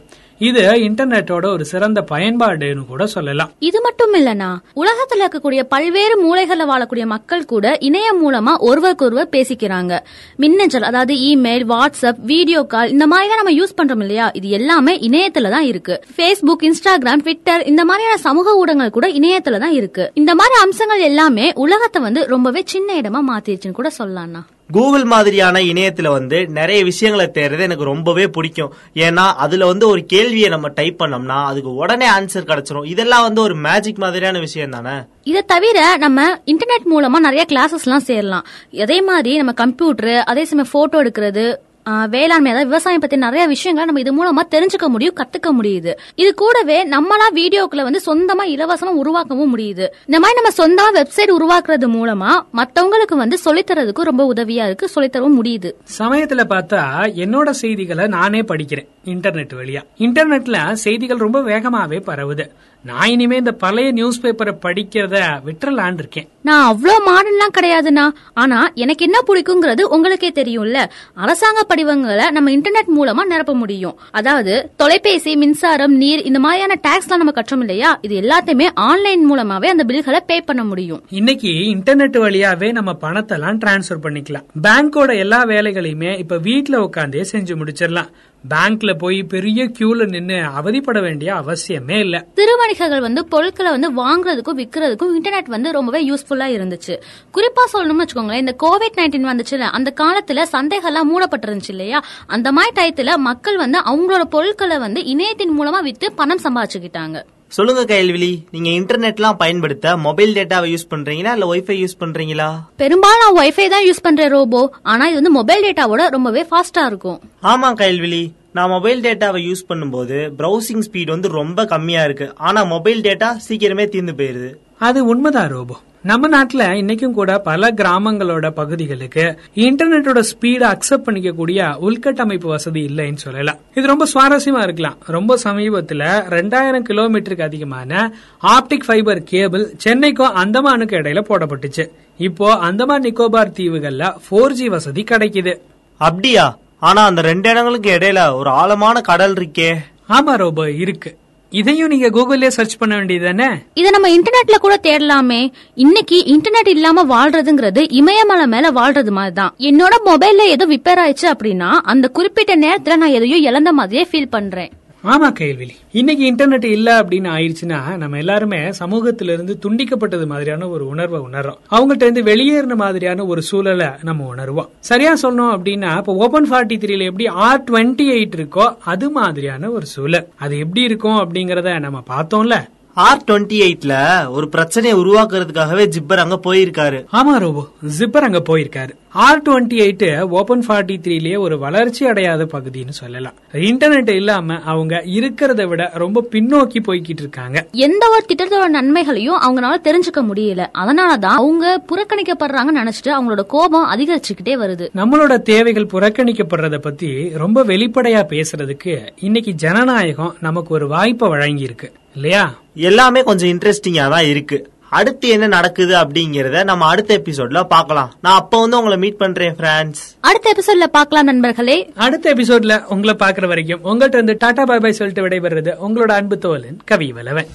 [0.49, 3.49] இது இன்டர்நெட்டோட ஒரு சிறந்த பயன்பாடுன்னு கூட சொல்லலாம்.
[3.69, 4.47] இது மட்டும் இல்லனா
[4.81, 9.99] உலகத்துல இருக்கக்கூடிய பல்வேறு மூலைகள்ல வாழக்கூடிய மக்கள் கூட இணையம் மூலமா ஒருவருக்கொருவர் பேசிக்கிறாங்க.
[10.43, 14.27] மின்னஞ்சல் அதாவது இமெயில் வாட்ஸ்அப் வீடியோ கால் இந்த மாதிரி நம்ம யூஸ் பண்றோம் இல்லையா?
[14.39, 15.97] இது எல்லாமே இணையத்துல தான் இருக்கு.
[16.15, 20.05] ஃபேஸ்புக் இன்ஸ்டாகிராம் ட்விட்டர் இந்த மாதிரியான சமூக ஊடகங்கள் கூட இணையத்துல தான் இருக்கு.
[20.21, 26.07] இந்த மாதிரி அம்சங்கள் எல்லாமே உலகத்தை வந்து ரொம்பவே சின்ன இடமா மாத்திருச்சுன்னு கூட சொல்லலாம்னா கூகுள் மாதிரியான இணையத்துல
[26.07, 28.73] வந்து நிறைய விஷயங்களை தேடுறது எனக்கு ரொம்பவே பிடிக்கும்.
[28.93, 32.85] ஏன்னா அதுல வந்து ஒரு கேள்வியை நம்ம டைப் பண்ணோம்னா அதுக்கு உடனே ஆன்சர் கிடைச்சிரும்.
[32.85, 34.95] இதெல்லாம் வந்து ஒரு மேஜிக் மாதிரியான விஷயம் தானே?
[35.23, 38.45] இதை தவிர நம்ம இன்டர்நெட் மூலமா நிறைய கிளாஸஸ் எல்லாம் சேரலாம்.
[38.81, 44.01] அதே மாதிரி நம்ம கம்ப்யூட்டர் அதே சமயம் போட்டோ எடுக்கிறது வேளாண்மை அதாவது விவசாயம் பத்தி நிறைய விஷயங்களை நம்ம
[44.03, 45.91] இது மூலமா தெரிஞ்சுக்க முடியும் கத்துக்க முடியுது.
[46.15, 49.85] இது கூடவே நம்மளா வீடியோக்களை வந்து சொந்தமா இலவசமா உருவாக்கவும் முடியுது.
[50.05, 55.71] இந்த மாதிரி நம்ம சொந்தமா வெப்சைட் உருவாக்குறது மூலமா மத்தவங்களுக்கு வந்து சொல்லித்தரதுக்கும் ரொம்ப உதவியா இருக்கு சொல்லித்தரவும் முடியுது.
[55.97, 56.81] சமயத்துல பார்த்தா
[57.23, 59.81] என்னோட செய்திகளை நானே படிக்கிறேன் இன்டர்நெட் வழியா.
[59.97, 62.47] இன்டர்நெட்ல செய்திகள் ரொம்ப வேகமாவே பரவுது.
[62.83, 68.11] நான் இனிமே இந்த பழைய நியூஸ் பேப்பரை படிக்கிறத விட்டுறலான் இருக்கேன் நான் அவ்வளோ மாடர்ன்லாம் கிடையாதுண்ணா.
[68.33, 70.79] ஆனா எனக்கு என்ன பிடிக்குங்கிறது உங்களுக்கே தெரியும்ல.
[71.13, 73.99] அரசாங்க படிவங்களை நம்ம இன்டர்நெட் மூலமா நிரப்ப முடியும்.
[74.11, 77.99] அதாவது தொலைபேசி மின்சாரம் நீர் இந்த மாதிரியான டாக்ஸ்லாம் நம்ம கட்டுறோம் இல்லையா?
[78.01, 81.03] இது எல்லாத்தையுமே ஆன்லைன் மூலமாவே அந்த பில்களை பே பண்ண முடியும்.
[81.09, 84.47] இன்னைக்கு இன்டர்நெட் வழியாவே நம்ம பணத்தெல்லாம் டிரான்ஸ்ஃபர் பண்ணிக்கலாம்.
[84.63, 88.11] பேங்கோட எல்லா வேலைகளையுமே இப்ப வீட்ல உட்காந்தே செஞ்சு முடிச்சிடலாம்.
[88.49, 92.25] பேங்க்ல போய் பெரிய கியூல நின்னு அவதிப்பட வேண்டிய அவசியமே இல்ல.
[92.35, 97.01] திருவணிகர்கள் வந்து பொருட்களை வந்து வாங்குறதுக்கும் விற்கிறதுக்கும் இன்டர்நெட் வந்து ரொம்பவே யூஸ்ஃபுல்லா இருந்துச்சு.
[97.33, 102.03] குறிப்பா சொல்லணும்னு வச்சுக்கோங்களேன் இந்த கோவிட் நைன்டீன் வந்துச்சுல அந்த காலத்துல சந்தைகள்லாம் மூடப்பட்டிருந்துச்சு இல்லையா?
[102.27, 107.23] அந்த மாதிரி டயத்துல மக்கள் வந்து அவங்களோட பொருட்களை வந்து இணையத்தின் மூலமா வித்து பணம் சம்பாதிச்சுக்கிட்டாங்க.
[107.55, 112.47] சொல்லுங்க கையல்விழி நீங்க இன்டர்நெட்லாம் பயன்படுத்த மொபைல் டேட்டாவை யூஸ் பண்றீங்களா இல்ல ஒய்ஃபை யூஸ் பண்றீங்களா?
[112.81, 114.61] பெரும்பாலும் நான் ஒய்ஃபை தான் யூஸ் பண்றேன் ரோபோ.
[114.91, 117.19] ஆனா இது வந்து மொபைல் டேட்டாவோட ரொம்பவே ஃபாஸ்டா இருக்கும்.
[117.53, 118.23] ஆமா கையல்விழி
[118.57, 122.27] நான் மொபைல் டேட்டாவை யூஸ் பண்ணும்போது பிரவுசிங் ஸ்பீட் வந்து ரொம்ப கம்மியா இருக்கு.
[122.49, 124.51] ஆனா மொபைல் டேட்டா சீக்கிரமே தீர்ந்து போயிருது.
[124.89, 125.77] அது உண்மைதான் ரோபோ.
[126.03, 133.57] நம்ம நாட்டுல இன்னைக்கும் கூட பல கிராமங்களோட பகுதிகளுக்கு இன்டர்நெட்டோட ஸ்பீட அக்செப்ட் பண்ணிக்கக்கூடிய உள்கட்டமைப்பு வசதி இல்லைன்னு சொல்லலாம்.
[133.75, 134.97] இது ரொம்ப சுவாரஸ்யமா இருக்கலாம்.
[135.05, 141.89] ரொம்ப சமீபத்துல ரெண்டாயிரம் கிலோமீட்டருக்கு அதிகமான ஆப்டிக் ஃபைபர் கேபிள் சென்னைக்கும் அந்தமானுக்கு இடையில போடப்பட்டுச்சு.
[142.17, 145.57] இப்போ அந்தமான் நிக்கோபார் தீவுகள்ல போர் ஜி வசதி கிடைக்குது.
[145.97, 146.57] அப்படியா?
[146.79, 149.75] ஆனா அந்த ரெண்டு இடங்களுக்கு இடையில ஒரு ஆழமான கடல் இருக்கே.
[150.09, 151.17] ஆமா ரோபோ இருக்கு.
[151.51, 153.47] இதையும் நீங்க கூகுள்ல சர்ச் பண்ண வேண்டியது தானே?
[153.73, 155.39] இத நம்ம இன்டர்நெட்ல கூட தேடலாமே.
[155.75, 161.69] இன்னைக்கு இன்டர்நெட் இல்லாம வாழ்றதுங்கிறது இமயமலை மேல வாழ்றது மாதிரி தான் என்னோட மொபைல்ல ஏதோ ரிப்பேர் ஆயிடுச்சு அப்படின்னா
[161.83, 164.71] அந்த குறிப்பிட்ட நேரத்துல நான் எதையோ இழந்த மாதிரியே ஃபீல் பண்றேன்.
[165.03, 171.19] ஆமா கேள்வி இன்னைக்கு இன்டர்நெட் இல்ல அப்படின்னு ஆயிடுச்சுன்னா நம்ம எல்லாருமே சமூகத்திலிருந்து இருந்து துண்டிக்கப்பட்டது மாதிரியான ஒரு உணர்வை
[171.19, 171.57] உணர்றோம்.
[171.71, 174.69] அவங்கள்ட்ட இருந்து வெளியேறின மாதிரியான ஒரு சூழலை நம்ம உணர்வோம்.
[174.79, 179.85] சரியா சொன்னோம் அப்படின்னா இப்போ ஓபன் ஃபார்ட்டி த்ரீல எப்படி ஆர் டுவெண்ட்டி எயிட் இருக்கோ அது மாதிரியான ஒரு
[179.85, 180.27] சூழல்.
[180.37, 182.53] அது எப்படி இருக்கும் அப்படிங்கறத நம்ம பார்த்தோம்ல.
[182.93, 187.05] ஆர் டுவெண்ட்டி எயிட்ல ஒரு பிரச்சனையை உருவாக்குறதுக்காகவே ஜிப்பர் அங்க போயிருக்காரு.
[187.11, 187.67] ஆமா ரோபோ.
[187.99, 188.89] ஜிப்பர் அங்க போயிருக்காரு.
[189.09, 193.33] R twenty eight open forty த்ரீலயே ஒரு வளர்ச்சி அடையாத பகுதின்னு சொல்லலாம்.
[193.51, 197.67] இன்டர்நெட் இல்லாம அவங்க இருக்கிறத விட ரொம்ப பின்னோக்கி போய்கிட்டு இருக்காங்க.
[197.71, 200.67] எந்த ஒரு திட்டத்தோட நன்மைகளையும் அவங்களால தெரிஞ்சுக்க முடியல.
[200.73, 204.89] அதனாலதான் அவங்க புறக்கணிக்கப்படுறாங்கன்னு நினைச்சிட்டு அவங்களோட கோபம் அதிகரிச்சுக்கிட்டே வருது.
[204.95, 212.43] நம்மளோட தேவைகள் புறக்கணிக்கப்படுறத பத்தி ரொம்ப வெளிப்படையா பேசுறதுக்கு இன்னைக்கு ஜனநாயகம் நமக்கு ஒரு வாய்ப்பை வழங்கி இருக்கு இல்லையா?
[212.89, 214.57] எல்லாமே கொஞ்சம் இன்ட்ரெஸ்டிங்கா தான் இருக்கு.
[214.99, 218.09] அடுத்து என்ன நடக்குது அப்படிங்கறத நம்ம அடுத்த எபிசோட்ல பார்க்கலாம்.
[218.21, 221.77] நான் அப்ப வந்து உங்களை மீட் பண்றேன் ஃப்ரெண்ட்ஸ் அடுத்த எபிசோட்ல பார்க்கலாம் நண்பர்களே.
[221.95, 226.79] அடுத்த எபிசோட்ல உங்களை பாக்குற வரைக்கும் உங்கள்ட்ட இருந்து டாடா பாய் பாய் சொல்லிட்டு விடைபெறுறது உங்களோட அன்பு தோலன்
[226.85, 227.49] கவி வலவன்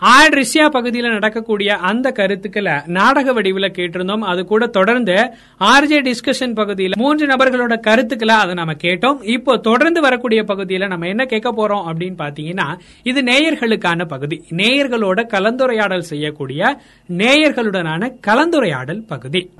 [0.00, 4.18] ஆட் ரிஷியா பகுதியில் நடக்கக்கூடிய அந்த கருத்துக்களை நாடக வடிவில் கேட்டிருந்தோம்.
[4.18, 5.12] அது கூட தொடர்ந்து
[5.60, 9.22] ஆர்ஜே டிஸ்கஷன் பகுதியில் மூன்று நபர்களோட கருத்துக்களை அதை நம்ம கேட்டோம்.
[9.22, 14.44] இப்போ தொடர்ந்து வரக்கூடிய பகுதியில் நம்ம என்ன கேட்க போறோம் அப்படின்னு பாத்தீங்கன்னா இது நேயர்களுக்கான பகுதி.
[14.50, 19.50] நேயர்களோட கலந்துரையாடல் செய்யக்கூடிய நேயர்களுடனான கலந்துரையாடல் பகுதி.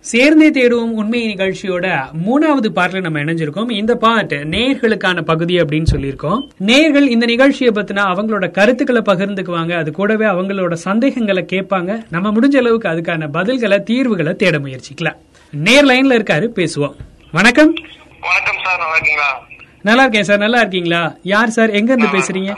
[0.00, 1.86] சேர்ந்தே தேடுவோம் உண்மை நிகழ்ச்சியோட
[2.26, 3.70] மூணாவது பார்ட்ல நம்ம இணைஞ்சிருக்கோம்.
[3.70, 6.48] இந்த பார்ட் நேயர்களுக்கான பகுதி அப்படின்னு சொல்லியிருக்கோம்.
[6.58, 9.76] நேயர்கள் இந்த நிகழ்ச்சியை பத்தினா அவங்களோட கருத்துக்களை பகிர்ந்துக்குவாங்க.
[9.76, 12.06] அது கூடவே அவங்களோட சந்தேகங்களை கேட்பாங்க.
[12.10, 15.16] நம்ம முடிஞ்ச அளவுக்கு அதுக்கான பதில்களை தீர்வுகளை தேட முயற்சிக்கலாம்.
[15.50, 16.96] நேர் லைன்ல இருக்காரு பேசுவோம்.
[17.32, 17.74] வணக்கம்.
[18.20, 19.46] வணக்கம் சார் நல்லா இருக்கீங்களா?
[19.82, 21.16] நல்லா இருக்கேன் சார் நல்லா இருக்கீங்களா?
[21.22, 21.70] யார் சார்?
[21.70, 22.56] எங்க இருந்து பேசுறீங்க?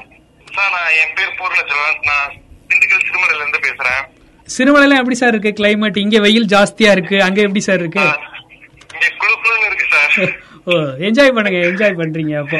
[0.53, 2.33] சார் நான் என் பேர் பூர்ணச்செல்வன் நான்
[2.69, 4.03] திண்டுக்கல் சிறுமலையில இருந்து பேசுறேன்.
[4.55, 7.17] சிறுமலையில எப்படி சார் இருக்கு கிளைமேட் இங்க வெயில் ஜாஸ்தியா இருக்கு.
[7.27, 8.05] அங்க எப்படி சார் இருக்கு?
[10.71, 10.75] ஓ
[11.07, 12.59] என்ஜாய் பண்ணுங்க என்ஜாய் பண்றீங்க அப்போ.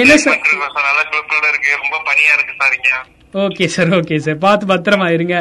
[0.00, 0.40] என்ன சார்?
[1.82, 3.06] ரொம்ப பனியா இருக்கு sir
[3.44, 5.36] okay sir okay sir பார்த்து பத்திரமா இருங்க.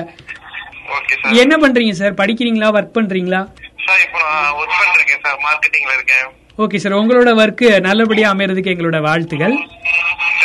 [1.43, 2.69] என்ன பண்றீங்க சார் படிக்கிறீங்களா?
[2.77, 3.41] ஒர்க் பண்றீங்களா?
[3.85, 6.27] சார் இப்போ நான் ஒர்க் பண்ணிருக்கேன் சார் மார்க்கெட்டிங்ல இருக்கேன்.
[6.63, 9.55] ஓகே சார் உங்களோட ஒர்க் நல்லபடியா அமையறதுக்கு எங்களோட வாழ்த்துகள்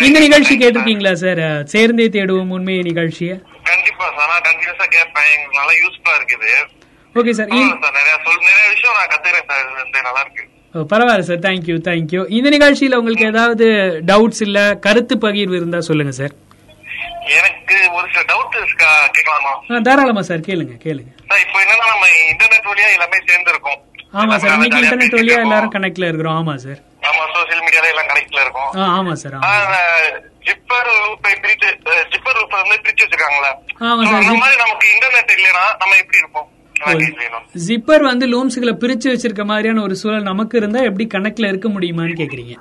[0.07, 1.43] இந்த நிகழ்ச்சி கேட்டிருக்கீங்களா சார்
[1.73, 3.37] சேர்ந்தே தேடுவோம் உண்மையை நிகழ்ச்சியை.
[3.69, 6.53] கண்டிப்பா சார் நான் கண்டினியூஸா கேட்பேன் எங்களுக்கு நல்லா யூஸ்ஃபுல்லா இருக்குது.
[7.15, 10.45] ஓகே சார் சார் நிறைய சொல் நிறைய விஷயம் நான் கத்துக்கிறேன் சார் இருந்து நல்லா இருக்கு.
[10.75, 13.67] பரவாயில்ல சார் தேங்க்யூ தேங்க்யூ இந்த நிகழ்ச்சியில உங்களுக்கு ஏதாவது
[14.11, 16.35] டவுட்ஸ் இல்ல கருத்து பகிர்வு இருந்தா சொல்லுங்க சார்
[17.39, 18.55] எனக்கு ஒரு சில டவுட்
[19.15, 19.53] கேட்கலாமா?
[19.87, 21.11] தாராளமா சார் கேளுங்க கேளுங்க.
[21.31, 23.81] சார் இப்போ என்னன்னா நம்ம இன்டர்நெட் வழியா எல்லாமே சேர்ந்து இருக்கோம்
[24.15, 26.37] ஆமா சார் இன்னைக்கு இன்டர்நெட் வழியா எல்லாரும் கனெக்ட்ல இருக்கிறோம்.
[26.41, 28.71] ஆமா சார் நம்ம சோசியல் மீடியால எல்லாம் கனெக்ட்ல இருக்கோம்.
[28.95, 29.81] ஆமா சார் ஆமா
[30.49, 31.71] ஜிப்பர் லூப்பை பிரிச்சு
[32.13, 33.51] ஜிப்பர் லூப்பை வந்து பிரிச்சு வச்சிருக்காங்களா
[34.21, 36.49] அந்த மாதிரி நமக்கு இன்டர்நெட் இல்லைன்னா நம்ம எப்படி இருப்போம்?
[37.67, 42.55] ஜிப்பர் வந்து லூம்ஸ்களை பிரிச்சு வச்சிருக்க மாதிரியான ஒரு சூழல் நமக்கு இருந்தா எப்படி கணக்குல இருக்க முடியுமான்னு கேக்குறீங்க?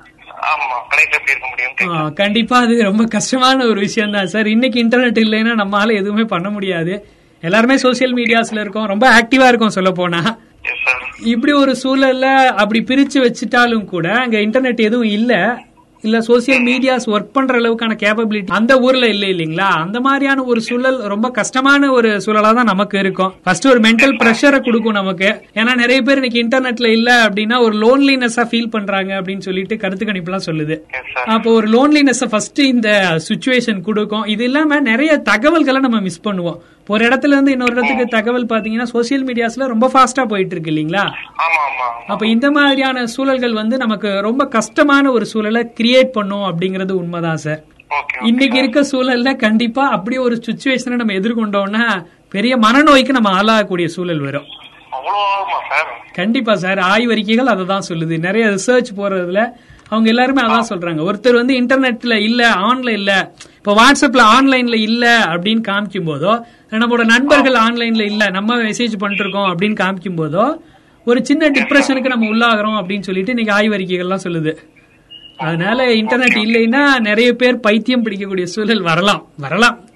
[2.16, 4.46] கண்டிப்பா அது ரொம்ப கஷ்டமான ஒரு விஷயம் தான் சார்.
[4.46, 6.94] இன்னைக்கு இன்டர்நெட் இல்லைன்னா நம்மளால எதுவுமே பண்ண முடியாது.
[7.42, 8.86] எல்லாருமே சோசியல் மீடியாஸ்ல இருக்கோம்.
[8.86, 10.20] ரொம்ப ஆக்டிவா இருக்கோம் சொல்ல போனா
[11.32, 12.26] இப்படி ஒரு சூழல்ல
[12.62, 15.32] அப்படி பிரிச்சு வச்சுட்டாலும் கூட அங்க இன்டர்நெட் எதுவும் இல்ல.
[16.02, 19.68] இல்ல சோசியல் மீடியாஸ் ஒர்க் பண்ற அளவுக்கான கேப்பபிலிட்டி அந்த ஊர்ல இல்ல இல்லீங்களா?
[19.84, 23.32] அந்த மாதிரியான ஒரு சூழல் ரொம்ப கஷ்டமான ஒரு சூழலா தான் நமக்கு இருக்கும்.
[23.42, 25.42] ஃபர்ஸ்ட் ஒரு மென்டல் ப்ரெஷரை கொடுக்கும் நமக்கு.
[25.54, 30.46] ஏன்னா நிறைய பேர் இன்னைக்கு இன்டர்நெட்ல இல்ல அப்படின்னா ஒரு லோன்லினஸா ஃபீல் பண்றாங்க அப்படின்னு சொல்லிட்டு கருத்து கணிப்புலாம்
[30.46, 30.80] சொல்லுது.
[31.24, 34.24] அப்போ ஒரு லோன்லினஸ் ஃபர்ஸ்ட் இந்த சுச்சுவேஷன் கொடுக்கும்.
[34.24, 36.58] இது இல்லாம நிறைய தகவல்களை நம்ம மிஸ் பண்ணுவோம்.
[36.88, 41.04] ஒரு இடத்துல இருந்து இன்னொரு இடத்துக்கு தகவல் பாத்தீங்கன்னா சோசியல் மீடியாஸ்ல ரொம்ப ஃபாஸ்டா போயிட்டு இருக்கு இல்லீங்களா
[42.06, 47.60] அப்ப இந்த மாதிரியான சூழல்கள் வந்து நமக்கு ரொம்ப கஷ்டமான ஒரு சூழலை கிரியேட் பண்ணும் அப்படிங்கறது உண்மைதான் சார்
[48.20, 51.84] இன்னைக்கு இருக்க சூழல்ல கண்டிப்பா அப்படி ஒரு சுச்சுவேஷனை நம்ம எதிர்கொண்டோம்னா
[52.28, 54.48] பெரிய மனநோய்க்கு நம்ம ஆளாகக்கூடிய சூழல் வரும்.
[56.12, 58.18] கண்டிப்பா சார் ஆய்வறிக்கைகள் அதை தான் சொல்லுது.
[58.18, 59.40] நிறைய ரிசர்ச் போறதுல
[59.88, 61.02] அவங்க எல்லாருமே அதான் சொல்றாங்க.
[61.10, 68.04] ஒருத்தர் வந்து இன்டர்நெட்ல இல்ல ஆன்லைன்ல இப்ப வாட்ஸ்அப்ல ஆன்லைன்ல இல்ல அப்படின்னு காமிக்கும் போதோ நம்மளோட நண்பர்கள் ஆன்லைன்ல
[68.04, 70.54] இல்ல நம்ம மெசேஜ் பண்ணிட்டு இருக்கோம் அப்படின்னு காமிக்கும் போதோ
[71.04, 74.56] ஒரு சின்ன டிப்ரெஷனுக்கு நம்ம உள்ளாகிறோம் அப்படின்னு சொல்லிட்டு இன்னைக்கு ஆய்வறிக்கைகள்லாம் சொல்லுது.
[75.36, 79.26] அதனால இன்டர்நெட் இல்லைன்னா நிறைய பேர் பைத்தியம் பிடிக்கக்கூடிய சூழல் வரலாம்.
[79.38, 79.86] வரலாம்.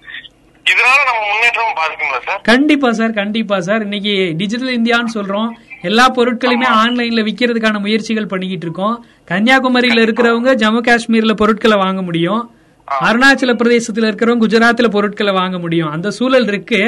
[2.42, 3.83] கண்டிப்பா சார் கண்டிப்பா சார்.
[3.83, 5.50] இன்னைக்கு டிஜிட்டல் இந்தியான்னு சொல்றோம்.
[5.82, 8.96] எல்லா பொருட்களையுமே ஆன்லைன்ல விக்கிறதுக்கான முயற்சிகள் பண்ணிக்கிட்டு இருக்கோம்.
[9.30, 12.42] கன்னியாகுமரியில இருக்கிறவங்க ஜம்மு காஷ்மீர்ல பொருட்களை வாங்க முடியும்.
[12.88, 15.90] அருணாச்சல பிரதேசத்துல இருக்கிறவங்க குஜராத்ல பொருட்களை வாங்க முடியும்.
[15.90, 16.80] அந்த சூழல் இருக்கு.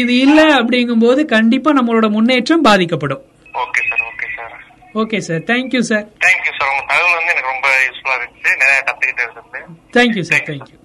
[0.00, 3.22] இது இல்ல அப்படிங்கும்போது கண்டிப்பா நம்மளோட முன்னேற்றம் பாதிக்கப்படும்.
[3.64, 4.56] Okay sir okay sir
[5.02, 8.52] okay sir thank you sir thank you sir உங்க தகவல் வந்து எனக்கு ரொம்ப யூஸ்ஃபுல்லா இருந்துச்சு.
[8.62, 9.62] நிறைய கத்துக்கிட்டு இருக்கு
[9.98, 10.78] தேங்க்யூ சார் தேங்க்யூ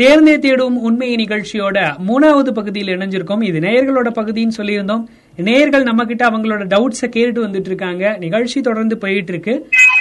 [0.00, 3.42] சேர்ந்தே தேடும் உண்மை நிகழ்ச்சியோட மூணாவது பகுதியில் இணைஞ்சிருக்கோம்.
[3.42, 5.02] இது நேயர்களோட பகுதின்னு சொல்லியிருந்தோம்.
[5.48, 9.54] நேயர்கள் நம்ம கிட்ட அவங்களோட டவுட்ஸ கேட்டுட்டு வந்துட்டு இருக்காங்க நிகழ்ச்சி தொடர்ந்து போயிட்டு இருக்கு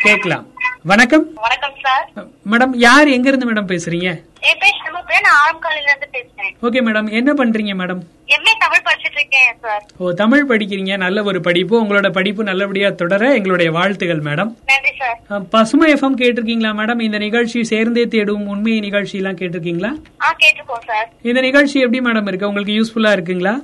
[0.06, 0.46] கேட்கலாம்.
[0.92, 1.24] வணக்கம்.
[1.46, 2.06] வணக்கம் சார்
[2.52, 4.10] மேடம் யார் எங்க இருந்து மேடம் பேசுறீங்க?
[4.50, 6.54] என் பேர் சிவ பேசுறேன் நான் ஆரம்காலையில இருந்து பேசுறேன்.
[6.68, 8.02] ஓகே மேடம் என்ன பண்றீங்க மேடம்
[8.36, 10.94] எம்ஏ தமிழ் படிச்சிட்டு இருக்கேன் சார் ஓ தமிழ் படிக்கிறீங்க.
[11.06, 11.76] நல்ல ஒரு படிப்பு.
[11.84, 17.62] உங்களோட படிப்பு நல்லபடியா தொடர எங்களுடைய வாழ்த்துகள் மேடம் நன்றி சார் பசுமை எஃப்எம் கேட்டிருக்கீங்களா மேடம் இந்த நிகழ்ச்சி
[17.74, 19.92] சேர்ந்தே தேடும் உண்மை நிகழ்ச்சி எல்லாம் கேட்டிருக்கீங்களா?
[20.24, 22.50] ஆ கேட்டிருக்கோம் சார் இந்த நிகழ்ச்சி எப்படி மேடம் இருக்கு?
[22.52, 23.56] உங்களுக்கு யூஸ்ஃபுல்லா இருக்குங்களா?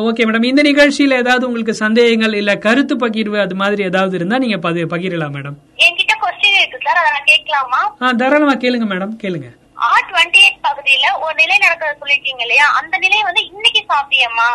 [0.00, 4.58] ஓகே மேடம் இந்த நிகழ்ச்சியில ஏதாவது உங்களுக்கு சந்தேகங்கள் இல்ல கருத்து பகிர்வு அது மாதிரி ஏதாவது இருந்தா நீங்க
[4.94, 7.00] பகிரலாம் மேடம் என்கிட்ட கொஸ்டின் இருக்கு சார்.
[7.02, 7.80] அதை நான் கேட்கலாமா?
[8.02, 9.48] ஆ தாராளமா கேளுங்க மேடம் கேளுங்க.
[9.90, 12.66] ஆர் டுவெண்ட்டி எயிட் பகுதியில ஒரு நிலை நடக்கிறத சொல்லிருக்கீங்க இல்லையா?
[12.80, 14.50] அந்த நிலை வந்து இன்னைக்கு சாத்தியமா?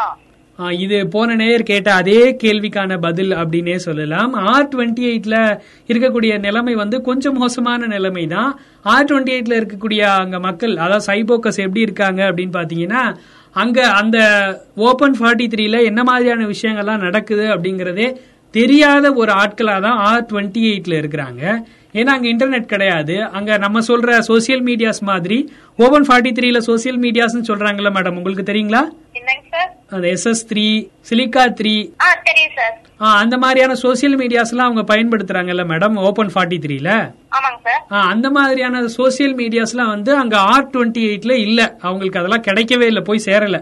[0.83, 4.33] இது போன நேயர் கேட்ட அதே கேள்விக்கான பதில் அப்படின்னே சொல்லலாம்.
[4.51, 5.37] ஆர் டுவெண்ட்டி எயிட்ல
[5.89, 8.51] இருக்கக்கூடிய நிலைமை வந்து கொஞ்சம் மோசமான நிலைமை தான்.
[8.93, 13.03] ஆர் டுவெண்ட்டி எயிட்ல இருக்கக்கூடிய அங்க மக்கள் அதாவது சைபோக்கஸ் எப்படி இருக்காங்க அப்படின்னு பாத்தீங்கன்னா
[13.61, 14.17] அங்க அந்த
[14.89, 18.07] ஓபன் ஃபார்ட்டி த்ரீல என்ன மாதிரியான விஷயங்கள்லாம் நடக்குது அப்படிங்கறதே
[18.53, 21.41] தெரியாத ஒரு ஆட்களா தான் ஆர் டுவெண்ட்டி எயிட்ல இருக்கிறாங்க.
[21.99, 23.15] ஏன்னா அங்க இன்டர்நெட் கிடையாது.
[23.37, 25.37] அங்க நம்ம சொல்ற சோசியல் மீடியாஸ் மாதிரி
[25.85, 28.83] ஓபன் ஃபார்ட்டி த்ரீல சோசியல் மீடியாஸ்னு சொல்றாங்கல்ல மேடம் உங்களுக்கு தெரியுங்களா?
[29.95, 30.67] அந்த எஸ்எஸ் த்ரீ
[31.09, 31.75] சிலிக்கா த்ரீ
[33.15, 36.89] அந்த மாதிரியான சோசியல் மீடியாஸ் எல்லாம் அவங்க பயன்படுத்துறாங்கல்ல மேடம் ஓபன் ஃபார்ட்டி த்ரீல
[38.11, 41.61] அந்த மாதிரியான சோசியல் மீடியாஸ்லாம் வந்து அங்க ஆர் டுவெண்ட்டி எயிட்ல இல்ல.
[41.81, 43.57] அவங்களுக்கு அதெல்லாம் கிடைக்கவே இல்ல போய் சேரல.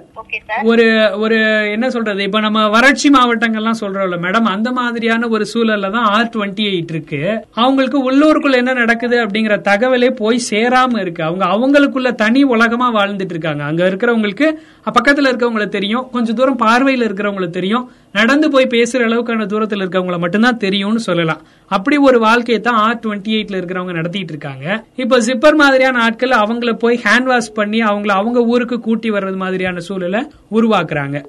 [0.64, 0.86] ஒரு
[1.24, 1.38] ஒரு
[1.76, 6.66] என்ன சொல்றது இப்ப நம்ம வறட்சி மாவட்டங்கள்லாம் சொல்றோம்ல மேடம் அந்த மாதிரியான ஒரு சூழல்ல தான் ஆர் டுவெண்ட்டி
[6.72, 7.22] எயிட் இருக்கு.
[7.62, 11.24] அவங்களுக்கு உள்ளூருக்குள்ள என்ன நடக்குது அப்படிங்கிற தகவலே போய் சேராம இருக்கு.
[11.30, 13.64] அவங்க அவங்களுக்குள்ள தனி உலகமா வாழ்ந்துட்டு இருக்காங்க.
[13.72, 14.50] அங்க இருக்கிறவங்களுக்கு
[14.96, 16.06] பக்கத்துல இருக்கவங்களுக்கு தெரியும்.
[16.14, 17.86] கொஞ்சம் தூரம் பார்வையில இருக்கிறவங்களுக்கு தெரியும்.
[18.12, 21.42] நடந்து போய் பேசுற அளவுக்கான தூரத்துல இருக்கவங்கள மட்டும்தான் தெரியும்னு சொல்லலாம்.
[21.72, 24.66] அப்படி ஒரு வாழ்க்கையை தான் ஆர் டுவெண்ட்டி எயிட்ல இருக்கிறவங்க நடத்திட்டு இருக்காங்க.
[24.96, 29.80] இப்ப ஜிப்பர் மாதிரியான ஆட்கள் அவங்கள போய் ஹேண்ட் வாஷ் பண்ணி அவங்கள அவங்க ஊருக்கு கூட்டி வர்றது மாதிரியான
[29.80, 30.22] சூழலை
[30.58, 31.20] உருவாக்குறாங்க.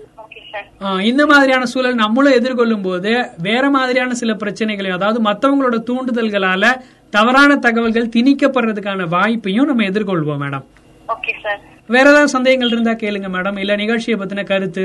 [1.10, 6.64] இந்த மாதிரியான சூழல் நம்மளும் எதிர்கொள்ளும் போது வேற மாதிரியான சில பிரச்சனைகளையும் அதாவது மத்தவங்களோட தூண்டுதல்களால
[7.10, 10.64] தவறான தகவல்கள் திணிக்கப்படுறதுக்கான வாய்ப்பையும் நம்ம எதிர்கொள்வோம் மேடம்
[11.08, 14.84] ஓகே சார் வேற ஏதாவது சந்தேகங்கள் இருந்தா கேளுங்க மேடம் இல்ல நிகழ்ச்சியை பத்தின கருத்து?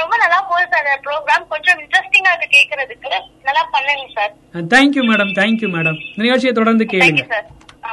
[0.00, 3.10] ரொம்ப நல்லா போகுது சார் ப்ரோக்ராம் கொஞ்சம் இன்ட்ரெஸ்டிங்கா இருக்கு கேக்குறதுக்கு.
[3.48, 4.32] நல்லா பண்ணுங்க sir
[4.74, 7.24] thank you madam thank you madam நிகழ்ச்சியை தொடர்ந்து கேளுங்க.
[7.32, 7.48] சார்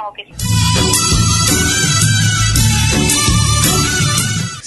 [0.10, 0.57] ஓகே சார்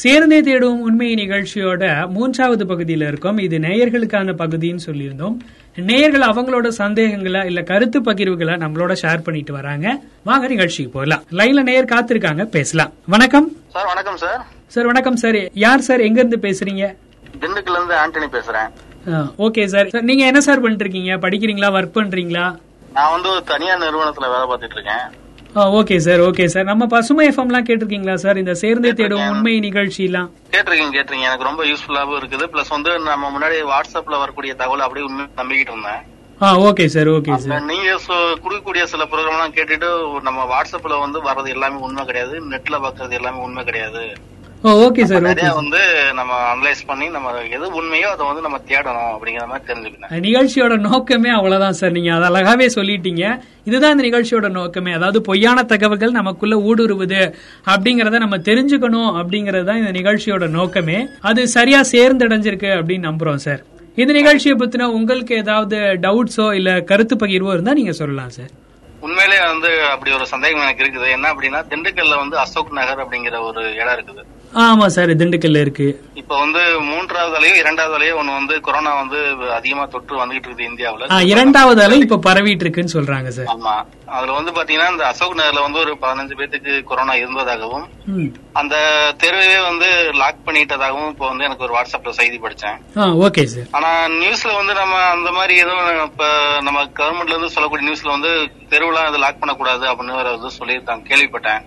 [0.01, 3.39] சேர்ந்தே தேடும் உண்மை நிகழ்ச்சியோட மூன்றாவது பகுதியில இருக்கோம்.
[3.39, 5.37] இது நேயர்களுக்கான பகுதின்னு சொல்லியிருந்தோம்.
[5.77, 10.01] நேயர்கள் அவங்களோட சந்தேகங்களை இல்ல கருத்து பகிர்வுகளை நம்மளோட ஷேர் பண்ணிட்டு வராங்க.
[10.25, 11.23] வாங்க நிகழ்ச்சிக்கு போகலாம்.
[11.31, 12.45] லைன்ல நேயர் காத்திருக்காங்க.
[12.45, 12.93] பேசலாம்.
[13.07, 13.53] வணக்கம்.
[13.69, 14.47] சார் வணக்கம் சார்.
[14.67, 15.51] சார் வணக்கம் சார்.
[15.53, 16.01] யார் சார்?
[16.01, 16.97] எங்க இருந்து பேசுறீங்க?
[17.41, 18.71] திண்டுக்கல்ல இருந்து ஆண்டனி பேசுறேன்.
[19.39, 19.89] Okay sir.
[19.89, 21.29] சார் நீங்க என்ன சார் பண்ணிட்டு இருக்கீங்க?
[21.29, 21.71] படிக்கிறீங்களா?
[21.73, 22.59] ஒர்க் பண்றீங்களா?
[22.93, 25.05] நான் வந்து ஒரு தனியார் நிறுவனத்துல வேலை பார்த்துட்டு இருக்கேன்.
[25.55, 30.29] ஓகே சார் ஓகே சார் நம்ம பசுமை எஃப்எம்லாம் கேட்டிருக்கீங்களா சார் இந்த சேர்ந்தே தேடும் உண்மை நிகழ்ச்சிலாம்.
[30.53, 31.29] கேட்டிருக்கீங்க கேட்டிருக்கீங்க.
[31.31, 32.45] எனக்கு ரொம்ப யூஸ்ஃபுல்லாவும் இருக்குது.
[32.53, 36.03] பிளஸ் வந்து நம்ம முன்னாடி வாட்ஸ்அப்ல வரக்கூடிய தகவல் அப்படியே உண்மை நம்பிக்கிட்டு இருந்தேன்.
[36.41, 37.97] ஆ ஓகே சார் ஓகே சார் நீங்க
[38.45, 39.89] கொடுக்கக்கூடிய சில ப்ரோக்ராம் எல்லாம் கேட்டுட்டு
[40.29, 42.37] நம்ம வாட்ஸ்அப்ல வந்து வர்றது எல்லாமே உண்மை கிடையாது.
[42.53, 44.05] நெட்ல பாக்குறது எல்லாமே உண்மை கிடையாது.
[44.69, 45.79] ஓகே சார் நிறைய வந்து
[46.17, 50.25] நம்ம அனலைஸ் பண்ணி நம்ம எது உண்மையோ அதை வந்து நம்ம தேடணும் அப்படிங்கிற மாதிரி தெரிஞ்சுக்கிட்டேன்.
[50.27, 53.25] நிகழ்ச்சியோட நோக்கமே அவ்வளவுதான் சார் நீங்க அதை அழகாவே சொல்லிட்டீங்க.
[53.69, 54.93] இதுதான் இந்த நிகழ்ச்சியோட நோக்கமே.
[54.99, 57.23] அதாவது பொய்யான தகவல்கள் நமக்குள்ள ஊடுருவுது
[57.75, 60.99] அப்படிங்கறத நம்ம தெரிஞ்சுக்கணும் அப்படிங்கறது தான் இந்த நிகழ்ச்சியோட நோக்கமே.
[61.31, 63.63] அது சரியா சேர்ந்தடைஞ்சிருக்கு அப்படின்னு நம்புறோம் சார்
[64.03, 68.53] இந்த நிகழ்ச்சியை பத்தின உங்களுக்கு ஏதாவது டவுட்ஸோ இல்ல கருத்து பகிர்வோ இருந்தா நீங்க சொல்லலாம் சார்
[69.07, 71.07] உண்மையிலே வந்து அப்படி ஒரு சந்தேகம் எனக்கு இருக்குது.
[71.17, 74.23] என்ன அப்படின்னா திண்டுக்கல்ல வந்து அசோக் நகர் அப்படிங்கிற ஒரு இடம் இருக்குது.
[74.53, 76.01] ஆமா சார் திண்டுக்கல்ல இருக்கு.
[76.15, 79.19] இப்ப வந்து மூன்றாவது அலையோ இரண்டாவது அலையோ ஒண்ணு வந்து கொரோனா வந்து
[79.53, 81.07] அதிகமா தொற்று வந்துகிட்டு இருக்குது இந்தியாவுல.
[81.25, 83.47] இரண்டாவது அலை இப்ப பரவிட்டு இருக்குன்னு சொல்றாங்க சார்.
[83.47, 83.75] ஆமா.
[84.07, 87.87] அதுல வந்து பாத்தீங்கன்னா இந்த அசோக் நகர்ல வந்து ஒரு பதினஞ்சு பேத்துக்கு கொரோனா இருந்ததாகவும்.
[88.53, 88.75] அந்த
[89.17, 92.79] தெருவே வந்து லாக் பண்ணிட்டதாகவும் இப்ப வந்து எனக்கு ஒரு வாட்ஸ்அப்ல செய்தி படிச்சேன்.
[93.27, 93.69] Okay sir.
[93.71, 96.25] ஆனா நியூஸ்ல வந்து நம்ம அந்த மாதிரி எதுவும் இப்ப
[96.61, 98.33] நம்ம கவர்மெண்ட்ல இருந்து சொல்லக்கூடிய நியூஸ்ல வந்து
[98.71, 101.63] தெருவுலாம் இது லாக் பண்ணக்கூடாது அப்படின்னு வேற வந்து சொல்லியிருக்காங்க கேள்விப்பட்டேன்.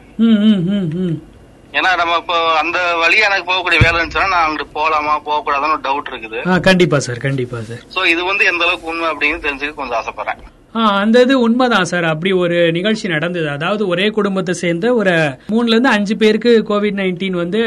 [1.78, 6.12] ஏன்னா நம்ம இப்போ அந்த வழியா எனக்கு போகக்கூடிய வேலை இருந்துச்சுன்னா நான் அங்கிட்டு போகலாமா போகக்கூடாதான்னு ஒரு டவுட்
[6.12, 6.40] இருக்குது.
[6.68, 10.42] கண்டிப்பா சார் கண்டிப்பா சார் சோ இது வந்து எந்த அளவுக்கு உண்மை அப்படின்னு தெரிஞ்சுக்க கொஞ்சம் ஆசைப்படுறேன்.
[11.02, 13.48] அந்த இது உண்மைதான் சார் அப்படி ஒரு நிகழ்ச்சி நடந்தது.
[13.58, 15.14] அதாவது ஒரே குடும்பத்தை சேர்ந்த ஒரு
[15.52, 17.62] மூணுல இருந்து அஞ்சு பேருக்கு கோவிட் நைன்டீன் வந்து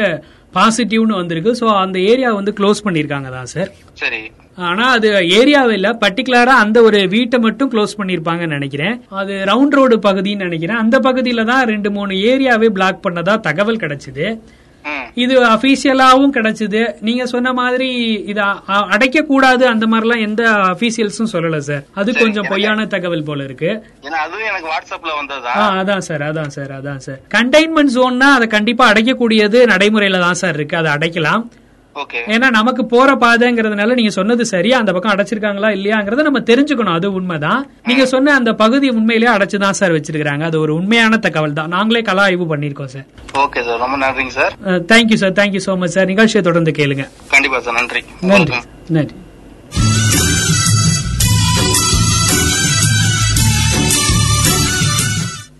[0.57, 1.53] பாசிட்டிவ்னு வந்திருக்கு.
[1.61, 3.71] சோ அந்த ஏரியா வந்து க்ளோஸ் பண்ணிருக்காங்க தான் சார்
[4.03, 4.21] சரி.
[4.57, 5.07] ஆனா அது
[5.39, 5.89] ஏரியாவே இல்ல.
[6.03, 8.95] பர்டிகுலரா அந்த ஒரு வீட்டை மட்டும் க்ளோஸ் பண்ணிருப்பாங்கன்னு நினைக்கிறேன்.
[9.09, 10.77] அது ரவுண்ட் ரோடு பகுதின்னு நினைக்கிறேன்.
[10.77, 14.27] அந்த பகுதியில தான் ரெண்டு மூணு ஏரியாவே பிளாக் பண்ணதா தகவல் கிடைச்சது.
[15.13, 16.81] இது அபிஷியலாவும் கிடைச்சது.
[17.01, 17.87] நீங்க சொன்ன மாதிரி
[18.25, 18.41] இத
[18.95, 23.71] அடைக்க கூடாது அந்த மாதிரிலாம் எந்த அபிஷியல்ஸும் சொல்லல சார் அது கொஞ்சம் பொய்யான தகவல் போல இருக்கு.
[24.03, 25.53] எனக்கு வாட்ஸ்அப்ல வந்ததா?
[25.55, 30.53] ஆ, அதான் சார் அதான் சார் அதான் சார் கண்டெய்ன்மெண்ட் ஜோன்னா அதை கண்டிப்பா அடைக்கக்கூடியது நடைமுறையில தான் சார்
[30.53, 30.77] இருக்கு.
[30.77, 31.43] அதை அடைக்கலாம்.
[32.35, 36.95] ஏன்னா நமக்கு போற பாதைங்கிறதுனால நீங்க சொன்னது சரியா அந்த பக்கம் அடைச்சிருக்காங்களா இல்லையாங்கிறத நம்ம தெரிஞ்சுக்கணும்.
[36.99, 37.61] அது உண்மைதான்.
[37.85, 41.69] நீங்க சொன்ன அந்த பகுதி உண்மையிலேயே அடைச்சுதான் சார் வச்சிருக்காங்க அது ஒரு உண்மையான தகவல் தான்.
[41.69, 43.07] நாங்களே கலா ஆய்வு பண்ணிருக்கோம் சார்.
[43.45, 44.55] ஓகே சார் ரொம்ப நன்றிங்க sir
[44.93, 47.05] thank you sir thank you so much sir நிகழ்ச்சியை தொடர்ந்து கேளுங்க.
[47.27, 48.03] கண்டிப்பா சார் நன்றி.
[48.33, 48.59] நன்றி.
[48.89, 49.15] நன்றி.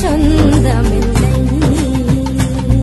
[0.00, 1.07] ചൊന്തമില്ല